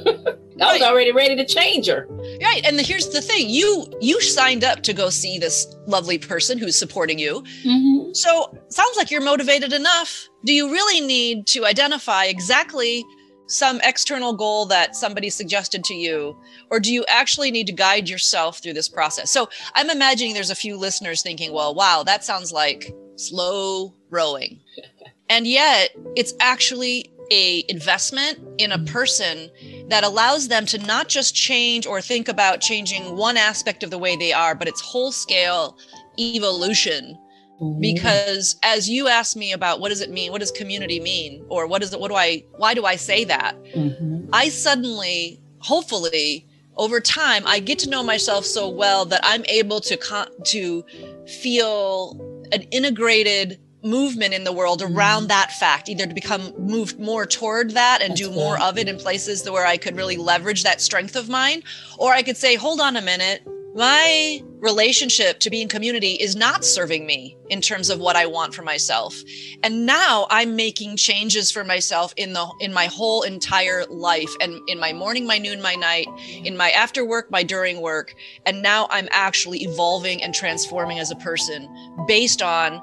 I 0.61 0.73
was 0.73 0.81
already 0.81 1.11
ready 1.11 1.35
to 1.35 1.45
change 1.45 1.87
her. 1.87 2.07
Right. 2.41 2.61
And 2.65 2.79
the, 2.79 2.83
here's 2.83 3.09
the 3.09 3.21
thing 3.21 3.49
you 3.49 3.85
you 4.01 4.19
signed 4.21 4.63
up 4.63 4.81
to 4.83 4.93
go 4.93 5.09
see 5.09 5.37
this 5.37 5.75
lovely 5.85 6.17
person 6.17 6.57
who's 6.57 6.75
supporting 6.75 7.19
you. 7.19 7.43
Mm-hmm. 7.63 8.13
So 8.13 8.57
sounds 8.69 8.97
like 8.97 9.11
you're 9.11 9.21
motivated 9.21 9.73
enough. 9.73 10.27
Do 10.45 10.53
you 10.53 10.71
really 10.71 11.05
need 11.05 11.45
to 11.47 11.65
identify 11.65 12.25
exactly 12.25 13.05
some 13.47 13.79
external 13.83 14.33
goal 14.33 14.65
that 14.67 14.95
somebody 14.95 15.29
suggested 15.29 15.83
to 15.83 15.93
you? 15.93 16.35
Or 16.71 16.79
do 16.79 16.91
you 16.91 17.05
actually 17.09 17.51
need 17.51 17.67
to 17.67 17.73
guide 17.73 18.09
yourself 18.09 18.59
through 18.59 18.73
this 18.73 18.89
process? 18.89 19.29
So 19.29 19.49
I'm 19.75 19.89
imagining 19.89 20.33
there's 20.33 20.49
a 20.49 20.55
few 20.55 20.77
listeners 20.77 21.21
thinking, 21.21 21.51
well, 21.51 21.75
wow, 21.75 22.01
that 22.03 22.23
sounds 22.23 22.51
like 22.51 22.91
slow 23.17 23.93
rowing. 24.09 24.61
And 25.27 25.47
yet 25.47 25.89
it's 26.15 26.33
actually 26.39 27.11
a 27.31 27.63
investment 27.69 28.39
in 28.57 28.71
a 28.71 28.79
person 28.79 29.49
that 29.89 30.03
allows 30.03 30.47
them 30.47 30.65
to 30.67 30.77
not 30.79 31.07
just 31.07 31.35
change 31.35 31.85
or 31.85 32.01
think 32.01 32.27
about 32.27 32.61
changing 32.61 33.15
one 33.15 33.37
aspect 33.37 33.83
of 33.83 33.89
the 33.89 33.97
way 33.97 34.15
they 34.15 34.33
are, 34.33 34.55
but 34.55 34.67
it's 34.67 34.81
whole 34.81 35.11
scale 35.11 35.77
evolution 36.19 37.17
Mm-hmm. 37.61 37.79
because 37.79 38.57
as 38.63 38.89
you 38.89 39.07
asked 39.07 39.37
me 39.37 39.53
about 39.53 39.79
what 39.79 39.87
does 39.87 40.01
it 40.01 40.09
mean 40.09 40.33
what 40.33 40.41
does 40.41 40.51
community 40.51 40.99
mean 40.99 41.45
or 41.47 41.67
what 41.67 41.81
is 41.81 41.93
it 41.93 42.01
what 42.01 42.09
do 42.09 42.15
i 42.15 42.43
why 42.57 42.73
do 42.73 42.83
i 42.83 42.97
say 42.97 43.23
that 43.23 43.55
mm-hmm. 43.73 44.27
i 44.33 44.49
suddenly 44.49 45.41
hopefully 45.59 46.45
over 46.75 46.99
time 46.99 47.43
i 47.47 47.59
get 47.59 47.79
to 47.79 47.89
know 47.89 48.03
myself 48.03 48.43
so 48.43 48.67
well 48.67 49.05
that 49.05 49.21
i'm 49.23 49.45
able 49.45 49.79
to 49.79 49.95
con- 49.95 50.27
to 50.43 50.83
feel 51.27 52.19
an 52.51 52.63
integrated 52.71 53.57
movement 53.85 54.33
in 54.33 54.43
the 54.43 54.51
world 54.51 54.81
around 54.81 55.21
mm-hmm. 55.21 55.27
that 55.27 55.51
fact 55.51 55.87
either 55.87 56.05
to 56.07 56.13
become 56.13 56.53
moved 56.57 56.99
more 56.99 57.25
toward 57.25 57.71
that 57.71 58.01
and 58.01 58.11
That's 58.11 58.21
do 58.21 58.31
more 58.31 58.59
of 58.59 58.77
it 58.77 58.89
in 58.89 58.97
places 58.97 59.47
where 59.49 59.65
i 59.65 59.77
could 59.77 59.95
really 59.95 60.17
leverage 60.17 60.63
that 60.63 60.81
strength 60.81 61.15
of 61.15 61.29
mine 61.29 61.63
or 61.97 62.11
i 62.11 62.23
could 62.23 62.37
say 62.37 62.55
hold 62.55 62.79
on 62.79 62.97
a 62.97 63.01
minute 63.01 63.41
my 63.75 64.41
relationship 64.59 65.39
to 65.41 65.49
being 65.49 65.67
community 65.67 66.13
is 66.13 66.33
not 66.33 66.63
serving 66.63 67.05
me 67.05 67.37
in 67.49 67.59
terms 67.59 67.89
of 67.89 67.99
what 67.99 68.15
I 68.15 68.25
want 68.25 68.55
for 68.55 68.61
myself. 68.61 69.21
And 69.63 69.85
now 69.85 70.27
I'm 70.29 70.55
making 70.55 70.95
changes 70.95 71.51
for 71.51 71.65
myself 71.65 72.13
in 72.15 72.31
the 72.31 72.47
in 72.61 72.73
my 72.73 72.85
whole 72.85 73.23
entire 73.23 73.85
life 73.87 74.33
and 74.39 74.57
in 74.69 74.79
my 74.79 74.93
morning, 74.93 75.27
my 75.27 75.37
noon, 75.37 75.61
my 75.61 75.75
night, 75.75 76.07
in 76.29 76.55
my 76.55 76.71
after 76.71 77.03
work, 77.05 77.29
my 77.29 77.43
during 77.43 77.81
work. 77.81 78.15
And 78.45 78.61
now 78.61 78.87
I'm 78.91 79.09
actually 79.11 79.59
evolving 79.63 80.23
and 80.23 80.33
transforming 80.33 80.97
as 80.97 81.11
a 81.11 81.15
person 81.17 81.67
based 82.07 82.41
on 82.41 82.81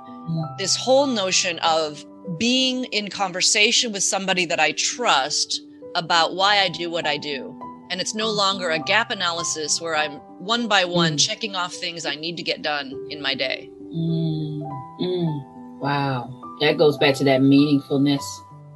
this 0.59 0.77
whole 0.77 1.07
notion 1.07 1.59
of 1.61 2.05
being 2.39 2.85
in 2.87 3.09
conversation 3.09 3.93
with 3.93 4.03
somebody 4.03 4.45
that 4.47 4.61
I 4.61 4.73
trust 4.73 5.63
about 5.95 6.35
why 6.35 6.59
I 6.59 6.69
do 6.69 6.91
what 6.91 7.07
I 7.07 7.17
do. 7.17 7.59
And 7.91 8.01
it's 8.01 8.15
no 8.15 8.31
longer 8.31 8.71
a 8.71 8.79
gap 8.79 9.11
analysis 9.11 9.81
where 9.81 9.95
I'm 9.95 10.13
one 10.39 10.67
by 10.67 10.85
one 10.85 11.15
mm. 11.15 11.27
checking 11.27 11.55
off 11.55 11.75
things 11.75 12.07
I 12.07 12.15
need 12.15 12.37
to 12.39 12.43
get 12.43 12.63
done 12.63 12.93
in 13.11 13.21
my 13.21 13.35
day. 13.35 13.71
Mm. 13.95 14.63
Mm. 15.01 15.79
Wow. 15.81 16.57
That 16.61 16.79
goes 16.79 16.97
back 16.97 17.15
to 17.17 17.25
that 17.25 17.41
meaningfulness. 17.43 18.23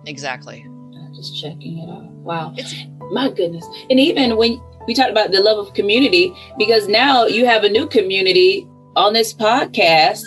Exactly. 0.07 0.67
Just 1.15 1.41
checking 1.41 1.79
it 1.79 1.89
off. 1.89 2.05
Wow. 2.11 2.53
It's, 2.57 2.75
my 3.13 3.31
goodness. 3.31 3.65
And 3.89 3.99
even 3.99 4.37
when 4.37 4.61
we 4.87 4.95
talked 4.95 5.11
about 5.11 5.31
the 5.31 5.41
love 5.41 5.59
of 5.59 5.73
community, 5.73 6.31
because 6.59 6.89
now 6.89 7.25
you 7.25 7.47
have 7.47 7.65
a 7.65 7.71
new 7.71 7.87
community 7.87 8.69
on 8.97 9.15
this 9.15 9.33
podcast. 9.33 10.23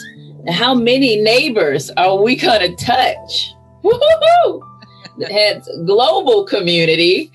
How 0.48 0.74
many 0.74 1.18
neighbors 1.18 1.92
are 1.92 2.22
we 2.22 2.36
going 2.36 2.76
to 2.76 2.86
touch? 2.86 3.54
Woo-hoo-hoo! 3.84 4.66
Global 5.86 6.46
community 6.46 7.32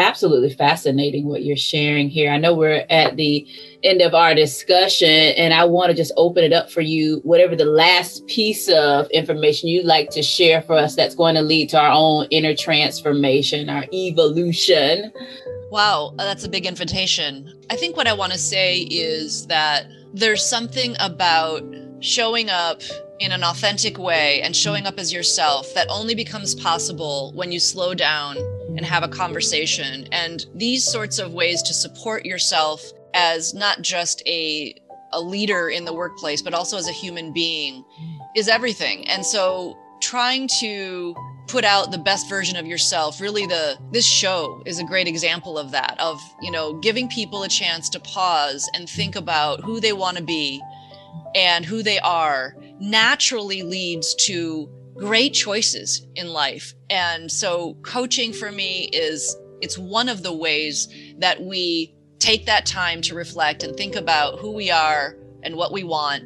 absolutely 0.00 0.52
fascinating 0.54 1.26
what 1.26 1.44
you're 1.44 1.56
sharing 1.56 2.08
here. 2.08 2.30
I 2.30 2.38
know 2.38 2.54
we're 2.54 2.86
at 2.88 3.16
the 3.16 3.46
end 3.82 4.00
of 4.00 4.14
our 4.14 4.34
discussion, 4.34 5.08
and 5.08 5.52
I 5.52 5.64
want 5.64 5.90
to 5.90 5.96
just 5.96 6.12
open 6.16 6.42
it 6.42 6.52
up 6.52 6.70
for 6.70 6.80
you, 6.80 7.20
whatever 7.22 7.54
the 7.54 7.66
last 7.66 8.26
piece 8.26 8.68
of 8.68 9.08
information 9.10 9.68
you'd 9.68 9.84
like 9.84 10.10
to 10.10 10.22
share 10.22 10.62
for 10.62 10.74
us 10.74 10.96
that's 10.96 11.14
going 11.14 11.34
to 11.34 11.42
lead 11.42 11.68
to 11.70 11.78
our 11.78 11.92
own 11.92 12.26
inner 12.30 12.54
transformation, 12.54 13.68
our 13.68 13.84
evolution. 13.92 15.12
Wow, 15.70 16.14
uh, 16.18 16.24
that's 16.24 16.44
a 16.44 16.48
big 16.48 16.66
invitation. 16.66 17.52
I 17.70 17.76
think 17.76 17.96
what 17.96 18.08
I 18.08 18.12
want 18.12 18.32
to 18.32 18.38
say 18.38 18.78
is 18.78 19.46
that 19.46 19.86
there's 20.12 20.44
something 20.44 20.96
about 20.98 21.62
showing 22.00 22.50
up 22.50 22.82
in 23.20 23.32
an 23.32 23.44
authentic 23.44 23.98
way 23.98 24.40
and 24.42 24.56
showing 24.56 24.86
up 24.86 24.98
as 24.98 25.12
yourself 25.12 25.72
that 25.74 25.86
only 25.90 26.14
becomes 26.14 26.54
possible 26.54 27.32
when 27.34 27.52
you 27.52 27.60
slow 27.60 27.94
down 27.94 28.36
and 28.76 28.84
have 28.84 29.02
a 29.02 29.08
conversation. 29.08 30.08
And 30.10 30.44
these 30.54 30.84
sorts 30.84 31.18
of 31.18 31.34
ways 31.34 31.62
to 31.62 31.74
support 31.74 32.24
yourself 32.24 32.82
as 33.14 33.54
not 33.54 33.82
just 33.82 34.22
a 34.26 34.74
a 35.12 35.20
leader 35.20 35.68
in 35.68 35.84
the 35.84 35.92
workplace, 35.92 36.40
but 36.40 36.54
also 36.54 36.76
as 36.76 36.88
a 36.88 36.92
human 36.92 37.32
being 37.32 37.84
is 38.36 38.48
everything. 38.48 39.08
And 39.08 39.26
so 39.26 39.76
trying 40.00 40.48
to 40.60 41.16
put 41.48 41.64
out 41.64 41.90
the 41.90 41.98
best 41.98 42.28
version 42.28 42.56
of 42.56 42.64
yourself 42.64 43.20
really 43.20 43.44
the 43.44 43.76
this 43.90 44.06
show 44.06 44.62
is 44.66 44.78
a 44.78 44.84
great 44.84 45.08
example 45.08 45.58
of 45.58 45.72
that 45.72 45.96
of 45.98 46.20
you 46.40 46.50
know 46.50 46.74
giving 46.74 47.08
people 47.08 47.42
a 47.42 47.48
chance 47.48 47.88
to 47.88 47.98
pause 48.00 48.70
and 48.74 48.88
think 48.88 49.16
about 49.16 49.60
who 49.64 49.80
they 49.80 49.92
want 49.92 50.16
to 50.16 50.22
be 50.22 50.62
and 51.34 51.64
who 51.64 51.82
they 51.82 51.98
are 52.00 52.56
naturally 52.80 53.62
leads 53.62 54.14
to 54.14 54.68
great 54.96 55.32
choices 55.32 56.06
in 56.14 56.28
life. 56.28 56.74
And 56.90 57.30
so 57.30 57.74
coaching 57.82 58.32
for 58.32 58.52
me 58.52 58.90
is 58.92 59.36
it's 59.60 59.78
one 59.78 60.08
of 60.08 60.22
the 60.22 60.34
ways 60.34 60.88
that 61.18 61.42
we 61.42 61.94
take 62.18 62.46
that 62.46 62.66
time 62.66 63.00
to 63.02 63.14
reflect 63.14 63.62
and 63.62 63.76
think 63.76 63.96
about 63.96 64.38
who 64.38 64.52
we 64.52 64.70
are 64.70 65.16
and 65.42 65.56
what 65.56 65.72
we 65.72 65.82
want 65.82 66.24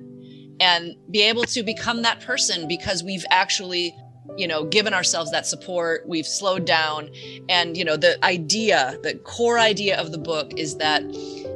and 0.60 0.94
be 1.10 1.22
able 1.22 1.44
to 1.44 1.62
become 1.62 2.02
that 2.02 2.20
person 2.20 2.66
because 2.68 3.02
we've 3.02 3.24
actually 3.30 3.94
you 4.36 4.48
know 4.48 4.64
given 4.64 4.94
ourselves 4.94 5.30
that 5.30 5.46
support 5.46 6.02
we've 6.08 6.26
slowed 6.26 6.64
down 6.64 7.10
and 7.48 7.76
you 7.76 7.84
know 7.84 7.96
the 7.96 8.22
idea 8.24 8.96
the 9.02 9.14
core 9.18 9.58
idea 9.58 10.00
of 10.00 10.12
the 10.12 10.18
book 10.18 10.52
is 10.56 10.76
that 10.78 11.02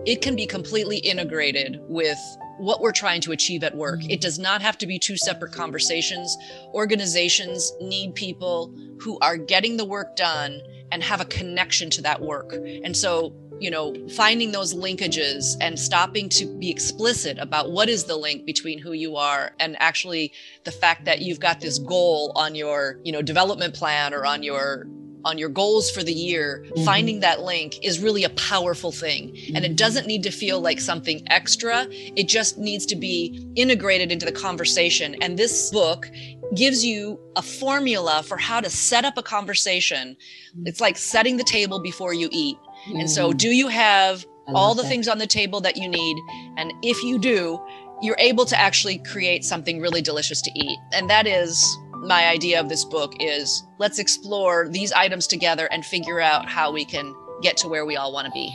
it 0.06 0.20
can 0.20 0.36
be 0.36 0.46
completely 0.46 0.98
integrated 0.98 1.80
with 1.88 2.18
what 2.58 2.80
we're 2.80 2.92
trying 2.92 3.20
to 3.22 3.32
achieve 3.32 3.62
at 3.62 3.74
work. 3.74 4.00
It 4.08 4.20
does 4.20 4.38
not 4.38 4.62
have 4.62 4.78
to 4.78 4.86
be 4.86 4.98
two 4.98 5.16
separate 5.16 5.52
conversations. 5.52 6.36
Organizations 6.74 7.72
need 7.80 8.14
people 8.14 8.74
who 9.00 9.18
are 9.20 9.36
getting 9.36 9.76
the 9.76 9.84
work 9.84 10.16
done 10.16 10.60
and 10.90 11.02
have 11.02 11.20
a 11.20 11.24
connection 11.24 11.90
to 11.90 12.02
that 12.02 12.20
work. 12.20 12.52
And 12.52 12.96
so, 12.96 13.34
you 13.60 13.70
know, 13.70 13.94
finding 14.10 14.52
those 14.52 14.74
linkages 14.74 15.56
and 15.60 15.78
stopping 15.78 16.28
to 16.30 16.46
be 16.58 16.70
explicit 16.70 17.38
about 17.38 17.70
what 17.72 17.88
is 17.88 18.04
the 18.04 18.16
link 18.16 18.44
between 18.44 18.78
who 18.78 18.92
you 18.92 19.16
are 19.16 19.52
and 19.58 19.76
actually 19.80 20.32
the 20.64 20.72
fact 20.72 21.04
that 21.04 21.20
you've 21.20 21.40
got 21.40 21.60
this 21.60 21.78
goal 21.78 22.32
on 22.36 22.54
your, 22.54 23.00
you 23.04 23.12
know, 23.12 23.22
development 23.22 23.74
plan 23.74 24.14
or 24.14 24.24
on 24.24 24.42
your 24.42 24.86
on 25.24 25.38
your 25.38 25.48
goals 25.48 25.90
for 25.90 26.02
the 26.02 26.12
year, 26.12 26.64
mm-hmm. 26.66 26.84
finding 26.84 27.20
that 27.20 27.40
link 27.40 27.84
is 27.84 28.00
really 28.00 28.24
a 28.24 28.30
powerful 28.30 28.92
thing. 28.92 29.32
Mm-hmm. 29.32 29.56
And 29.56 29.64
it 29.64 29.68
mm-hmm. 29.68 29.76
doesn't 29.76 30.06
need 30.06 30.22
to 30.24 30.30
feel 30.30 30.60
like 30.60 30.80
something 30.80 31.22
extra, 31.28 31.86
it 31.90 32.28
just 32.28 32.58
needs 32.58 32.86
to 32.86 32.96
be 32.96 33.46
integrated 33.56 34.12
into 34.12 34.26
the 34.26 34.32
conversation. 34.32 35.16
And 35.22 35.38
this 35.38 35.70
book 35.70 36.10
gives 36.54 36.84
you 36.84 37.20
a 37.36 37.42
formula 37.42 38.22
for 38.22 38.36
how 38.36 38.60
to 38.60 38.70
set 38.70 39.04
up 39.04 39.18
a 39.18 39.22
conversation. 39.22 40.16
Mm-hmm. 40.16 40.66
It's 40.66 40.80
like 40.80 40.96
setting 40.96 41.36
the 41.36 41.44
table 41.44 41.80
before 41.80 42.14
you 42.14 42.28
eat. 42.32 42.56
And 42.86 43.10
so, 43.10 43.28
mm-hmm. 43.28 43.36
do 43.36 43.48
you 43.48 43.68
have 43.68 44.24
all 44.46 44.74
the 44.74 44.82
that. 44.82 44.88
things 44.88 45.08
on 45.08 45.18
the 45.18 45.26
table 45.26 45.60
that 45.60 45.76
you 45.76 45.88
need? 45.88 46.16
And 46.56 46.72
if 46.82 47.02
you 47.02 47.18
do, 47.18 47.60
you're 48.00 48.16
able 48.18 48.46
to 48.46 48.58
actually 48.58 48.98
create 48.98 49.44
something 49.44 49.80
really 49.80 50.00
delicious 50.00 50.40
to 50.42 50.50
eat. 50.54 50.78
And 50.92 51.10
that 51.10 51.26
is 51.26 51.76
my 52.02 52.28
idea 52.28 52.60
of 52.60 52.68
this 52.68 52.84
book 52.84 53.14
is 53.20 53.62
let's 53.78 53.98
explore 53.98 54.68
these 54.68 54.92
items 54.92 55.26
together 55.26 55.68
and 55.70 55.84
figure 55.84 56.20
out 56.20 56.48
how 56.48 56.72
we 56.72 56.84
can 56.84 57.14
get 57.42 57.56
to 57.58 57.68
where 57.68 57.84
we 57.86 57.96
all 57.96 58.12
want 58.12 58.26
to 58.26 58.32
be. 58.32 58.52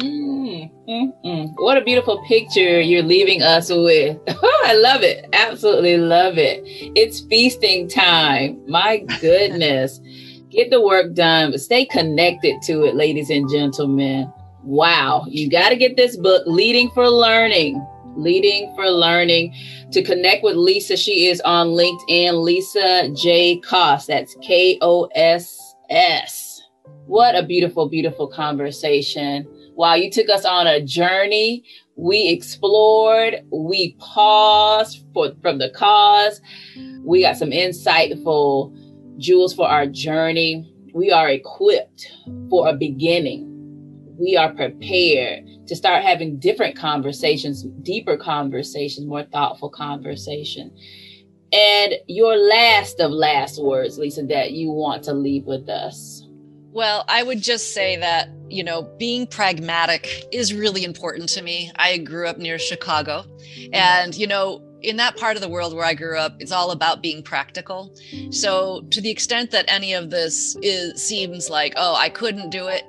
Mm, 0.00 0.70
mm, 0.88 1.12
mm. 1.24 1.52
What 1.56 1.76
a 1.76 1.82
beautiful 1.82 2.24
picture 2.26 2.80
you're 2.80 3.02
leaving 3.02 3.42
us 3.42 3.70
with. 3.70 4.18
I 4.28 4.74
love 4.74 5.02
it. 5.02 5.26
Absolutely 5.32 5.98
love 5.98 6.38
it. 6.38 6.62
It's 6.64 7.20
feasting 7.20 7.88
time. 7.88 8.62
My 8.66 8.98
goodness. 9.20 10.00
Get 10.48 10.70
the 10.70 10.80
work 10.80 11.14
done, 11.14 11.52
but 11.52 11.60
stay 11.60 11.84
connected 11.84 12.60
to 12.62 12.84
it, 12.84 12.96
ladies 12.96 13.30
and 13.30 13.48
gentlemen. 13.48 14.32
Wow. 14.64 15.24
You 15.28 15.48
got 15.48 15.68
to 15.68 15.76
get 15.76 15.96
this 15.96 16.16
book, 16.16 16.42
Leading 16.46 16.90
for 16.90 17.08
Learning. 17.08 17.86
Leading 18.20 18.72
for 18.74 18.88
Learning. 18.88 19.54
To 19.92 20.02
connect 20.02 20.44
with 20.44 20.56
Lisa, 20.56 20.96
she 20.96 21.26
is 21.26 21.40
on 21.40 21.68
LinkedIn, 21.68 22.42
Lisa 22.42 23.08
J. 23.14 23.60
Koss. 23.60 24.06
That's 24.06 24.36
K 24.42 24.78
O 24.82 25.08
S 25.14 25.74
S. 25.88 26.62
What 27.06 27.34
a 27.34 27.42
beautiful, 27.42 27.88
beautiful 27.88 28.28
conversation. 28.28 29.48
Wow, 29.74 29.94
you 29.94 30.10
took 30.10 30.28
us 30.28 30.44
on 30.44 30.66
a 30.66 30.84
journey. 30.84 31.64
We 31.96 32.28
explored, 32.28 33.42
we 33.50 33.96
paused 33.98 35.04
for, 35.12 35.32
from 35.42 35.58
the 35.58 35.70
cause. 35.70 36.40
We 37.02 37.22
got 37.22 37.36
some 37.36 37.50
insightful 37.50 38.76
jewels 39.18 39.54
for 39.54 39.66
our 39.68 39.86
journey. 39.86 40.72
We 40.94 41.10
are 41.10 41.28
equipped 41.28 42.10
for 42.48 42.68
a 42.68 42.74
beginning. 42.74 43.46
We 44.18 44.36
are 44.36 44.52
prepared 44.52 45.48
to 45.70 45.76
start 45.76 46.02
having 46.02 46.36
different 46.36 46.76
conversations, 46.76 47.62
deeper 47.82 48.16
conversations, 48.16 49.06
more 49.06 49.22
thoughtful 49.22 49.70
conversation. 49.70 50.76
And 51.52 51.94
your 52.08 52.36
last 52.36 52.98
of 52.98 53.12
last 53.12 53.62
words, 53.62 53.96
Lisa, 53.96 54.24
that 54.24 54.50
you 54.50 54.72
want 54.72 55.04
to 55.04 55.12
leave 55.12 55.44
with 55.44 55.68
us. 55.68 56.26
Well, 56.72 57.04
I 57.06 57.22
would 57.22 57.40
just 57.40 57.72
say 57.72 57.96
that, 57.98 58.30
you 58.48 58.64
know, 58.64 58.82
being 58.98 59.28
pragmatic 59.28 60.24
is 60.32 60.52
really 60.52 60.82
important 60.82 61.28
to 61.30 61.42
me. 61.42 61.70
I 61.76 61.98
grew 61.98 62.26
up 62.26 62.38
near 62.38 62.58
Chicago 62.58 63.24
and, 63.72 64.12
you 64.16 64.26
know, 64.26 64.66
in 64.82 64.96
that 64.96 65.16
part 65.18 65.36
of 65.36 65.42
the 65.42 65.48
world 65.48 65.72
where 65.72 65.84
I 65.84 65.94
grew 65.94 66.18
up, 66.18 66.34
it's 66.40 66.50
all 66.50 66.72
about 66.72 67.00
being 67.00 67.22
practical. 67.22 67.94
So, 68.30 68.82
to 68.90 69.00
the 69.00 69.10
extent 69.10 69.52
that 69.52 69.66
any 69.68 69.92
of 69.92 70.10
this 70.10 70.56
is, 70.62 71.00
seems 71.00 71.48
like, 71.48 71.74
oh, 71.76 71.94
I 71.94 72.08
couldn't 72.08 72.50
do 72.50 72.66
it, 72.66 72.84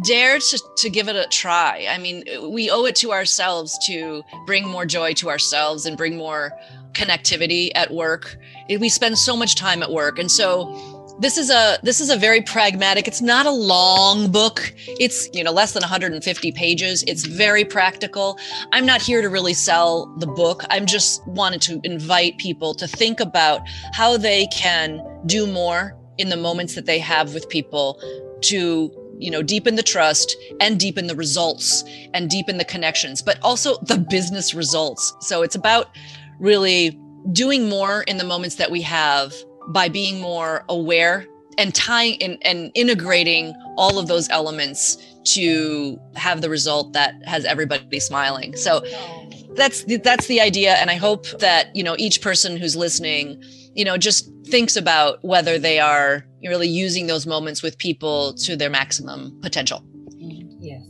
dare 0.00 0.38
to, 0.38 0.62
to 0.76 0.90
give 0.90 1.08
it 1.08 1.16
a 1.16 1.26
try. 1.28 1.86
I 1.88 1.98
mean, 1.98 2.24
we 2.50 2.70
owe 2.70 2.84
it 2.84 2.96
to 2.96 3.12
ourselves 3.12 3.78
to 3.86 4.22
bring 4.46 4.66
more 4.66 4.86
joy 4.86 5.12
to 5.14 5.28
ourselves 5.28 5.86
and 5.86 5.96
bring 5.96 6.16
more 6.16 6.52
connectivity 6.92 7.70
at 7.74 7.92
work. 7.92 8.36
We 8.68 8.88
spend 8.88 9.18
so 9.18 9.36
much 9.36 9.54
time 9.54 9.82
at 9.82 9.90
work. 9.90 10.18
And 10.18 10.30
so, 10.30 10.74
this 11.18 11.36
is 11.36 11.50
a 11.50 11.78
this 11.82 12.00
is 12.00 12.08
a 12.08 12.16
very 12.16 12.40
pragmatic 12.40 13.06
it's 13.06 13.20
not 13.20 13.44
a 13.44 13.50
long 13.50 14.30
book 14.30 14.74
it's 14.98 15.28
you 15.34 15.44
know 15.44 15.52
less 15.52 15.72
than 15.72 15.82
150 15.82 16.52
pages 16.52 17.04
it's 17.06 17.26
very 17.26 17.64
practical 17.64 18.38
i'm 18.72 18.86
not 18.86 19.02
here 19.02 19.20
to 19.20 19.28
really 19.28 19.52
sell 19.52 20.06
the 20.18 20.26
book 20.26 20.64
i'm 20.70 20.86
just 20.86 21.24
wanted 21.26 21.60
to 21.60 21.80
invite 21.84 22.38
people 22.38 22.74
to 22.74 22.88
think 22.88 23.20
about 23.20 23.60
how 23.92 24.16
they 24.16 24.46
can 24.46 25.00
do 25.26 25.46
more 25.46 25.96
in 26.16 26.30
the 26.30 26.36
moments 26.36 26.74
that 26.74 26.86
they 26.86 26.98
have 26.98 27.34
with 27.34 27.48
people 27.48 28.00
to 28.40 28.90
you 29.18 29.30
know 29.30 29.42
deepen 29.42 29.76
the 29.76 29.82
trust 29.82 30.36
and 30.60 30.78
deepen 30.78 31.06
the 31.06 31.14
results 31.14 31.84
and 32.14 32.28
deepen 32.28 32.58
the 32.58 32.64
connections 32.64 33.22
but 33.22 33.38
also 33.42 33.76
the 33.82 33.98
business 33.98 34.54
results 34.54 35.14
so 35.20 35.42
it's 35.42 35.54
about 35.54 35.90
really 36.38 36.98
doing 37.32 37.68
more 37.68 38.02
in 38.02 38.16
the 38.16 38.24
moments 38.24 38.56
that 38.56 38.70
we 38.70 38.82
have 38.82 39.32
by 39.68 39.88
being 39.88 40.20
more 40.20 40.64
aware 40.68 41.26
and 41.58 41.74
tying 41.74 42.14
in 42.14 42.38
and 42.42 42.70
integrating 42.74 43.54
all 43.76 43.98
of 43.98 44.08
those 44.08 44.28
elements 44.30 44.96
to 45.24 45.98
have 46.16 46.40
the 46.40 46.50
result 46.50 46.92
that 46.94 47.14
has 47.24 47.44
everybody 47.44 48.00
smiling. 48.00 48.56
So 48.56 48.82
oh. 48.84 49.28
that's 49.54 49.84
the, 49.84 49.96
that's 49.96 50.26
the 50.26 50.40
idea 50.40 50.74
and 50.74 50.90
I 50.90 50.94
hope 50.94 51.26
that, 51.38 51.74
you 51.76 51.82
know, 51.82 51.94
each 51.98 52.20
person 52.20 52.56
who's 52.56 52.74
listening, 52.74 53.42
you 53.74 53.84
know, 53.84 53.96
just 53.96 54.30
thinks 54.44 54.76
about 54.76 55.22
whether 55.22 55.58
they 55.58 55.78
are 55.78 56.24
really 56.44 56.68
using 56.68 57.06
those 57.06 57.26
moments 57.26 57.62
with 57.62 57.78
people 57.78 58.34
to 58.34 58.56
their 58.56 58.70
maximum 58.70 59.38
potential. 59.40 59.84
Yes. 60.18 60.82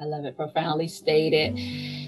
I 0.00 0.04
love 0.04 0.24
it. 0.24 0.36
Profoundly 0.36 0.88
stated. 0.88 1.54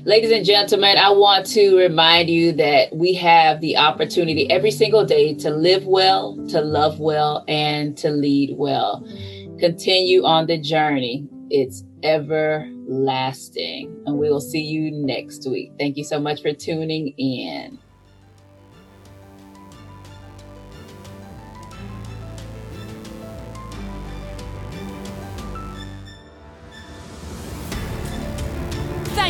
Ladies 0.06 0.32
and 0.32 0.44
gentlemen, 0.44 0.96
I 0.96 1.10
want 1.10 1.46
to 1.48 1.76
remind 1.76 2.30
you 2.30 2.52
that 2.52 2.94
we 2.94 3.14
have 3.14 3.60
the 3.60 3.76
opportunity 3.76 4.50
every 4.50 4.70
single 4.70 5.04
day 5.04 5.34
to 5.34 5.50
live 5.50 5.84
well, 5.84 6.36
to 6.48 6.60
love 6.60 6.98
well, 6.98 7.44
and 7.48 7.96
to 7.98 8.10
lead 8.10 8.56
well. 8.56 9.06
Continue 9.60 10.24
on 10.24 10.46
the 10.46 10.58
journey. 10.58 11.28
It's 11.50 11.84
everlasting. 12.02 13.94
And 14.06 14.18
we 14.18 14.28
will 14.30 14.40
see 14.40 14.62
you 14.62 14.90
next 14.90 15.46
week. 15.48 15.72
Thank 15.78 15.96
you 15.96 16.04
so 16.04 16.18
much 16.18 16.42
for 16.42 16.52
tuning 16.52 17.14
in. 17.18 17.78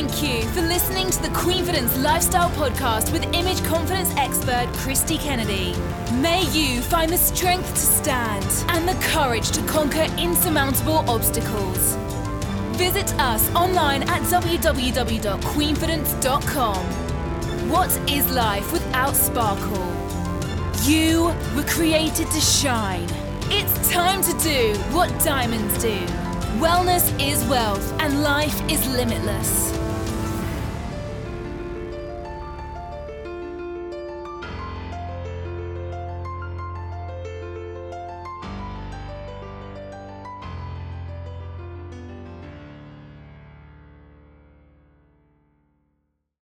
Thank 0.03 0.23
you 0.25 0.43
for 0.49 0.63
listening 0.63 1.11
to 1.11 1.23
the 1.23 1.29
Queenfidence 1.29 2.03
Lifestyle 2.03 2.51
Podcast 2.51 3.13
with 3.13 3.23
image 3.33 3.63
confidence 3.63 4.13
expert 4.17 4.67
Christy 4.73 5.17
Kennedy. 5.17 5.77
May 6.15 6.43
you 6.51 6.81
find 6.81 7.09
the 7.09 7.17
strength 7.17 7.73
to 7.75 7.81
stand 7.81 8.45
and 8.71 8.89
the 8.89 8.95
courage 9.07 9.53
to 9.53 9.63
conquer 9.63 10.09
insurmountable 10.19 11.09
obstacles. 11.09 11.95
Visit 12.73 13.15
us 13.21 13.49
online 13.55 14.03
at 14.03 14.23
www.queenfidence.com. 14.23 16.85
What 17.71 18.11
is 18.11 18.29
life 18.33 18.73
without 18.73 19.15
sparkle? 19.15 19.87
You 20.83 21.33
were 21.55 21.63
created 21.69 22.29
to 22.29 22.41
shine. 22.41 23.07
It's 23.51 23.89
time 23.93 24.21
to 24.25 24.33
do 24.39 24.77
what 24.91 25.17
diamonds 25.23 25.81
do. 25.81 25.97
Wellness 26.59 27.09
is 27.25 27.45
wealth 27.45 27.93
and 28.01 28.25
life 28.25 28.61
is 28.69 28.85
limitless. 28.89 29.82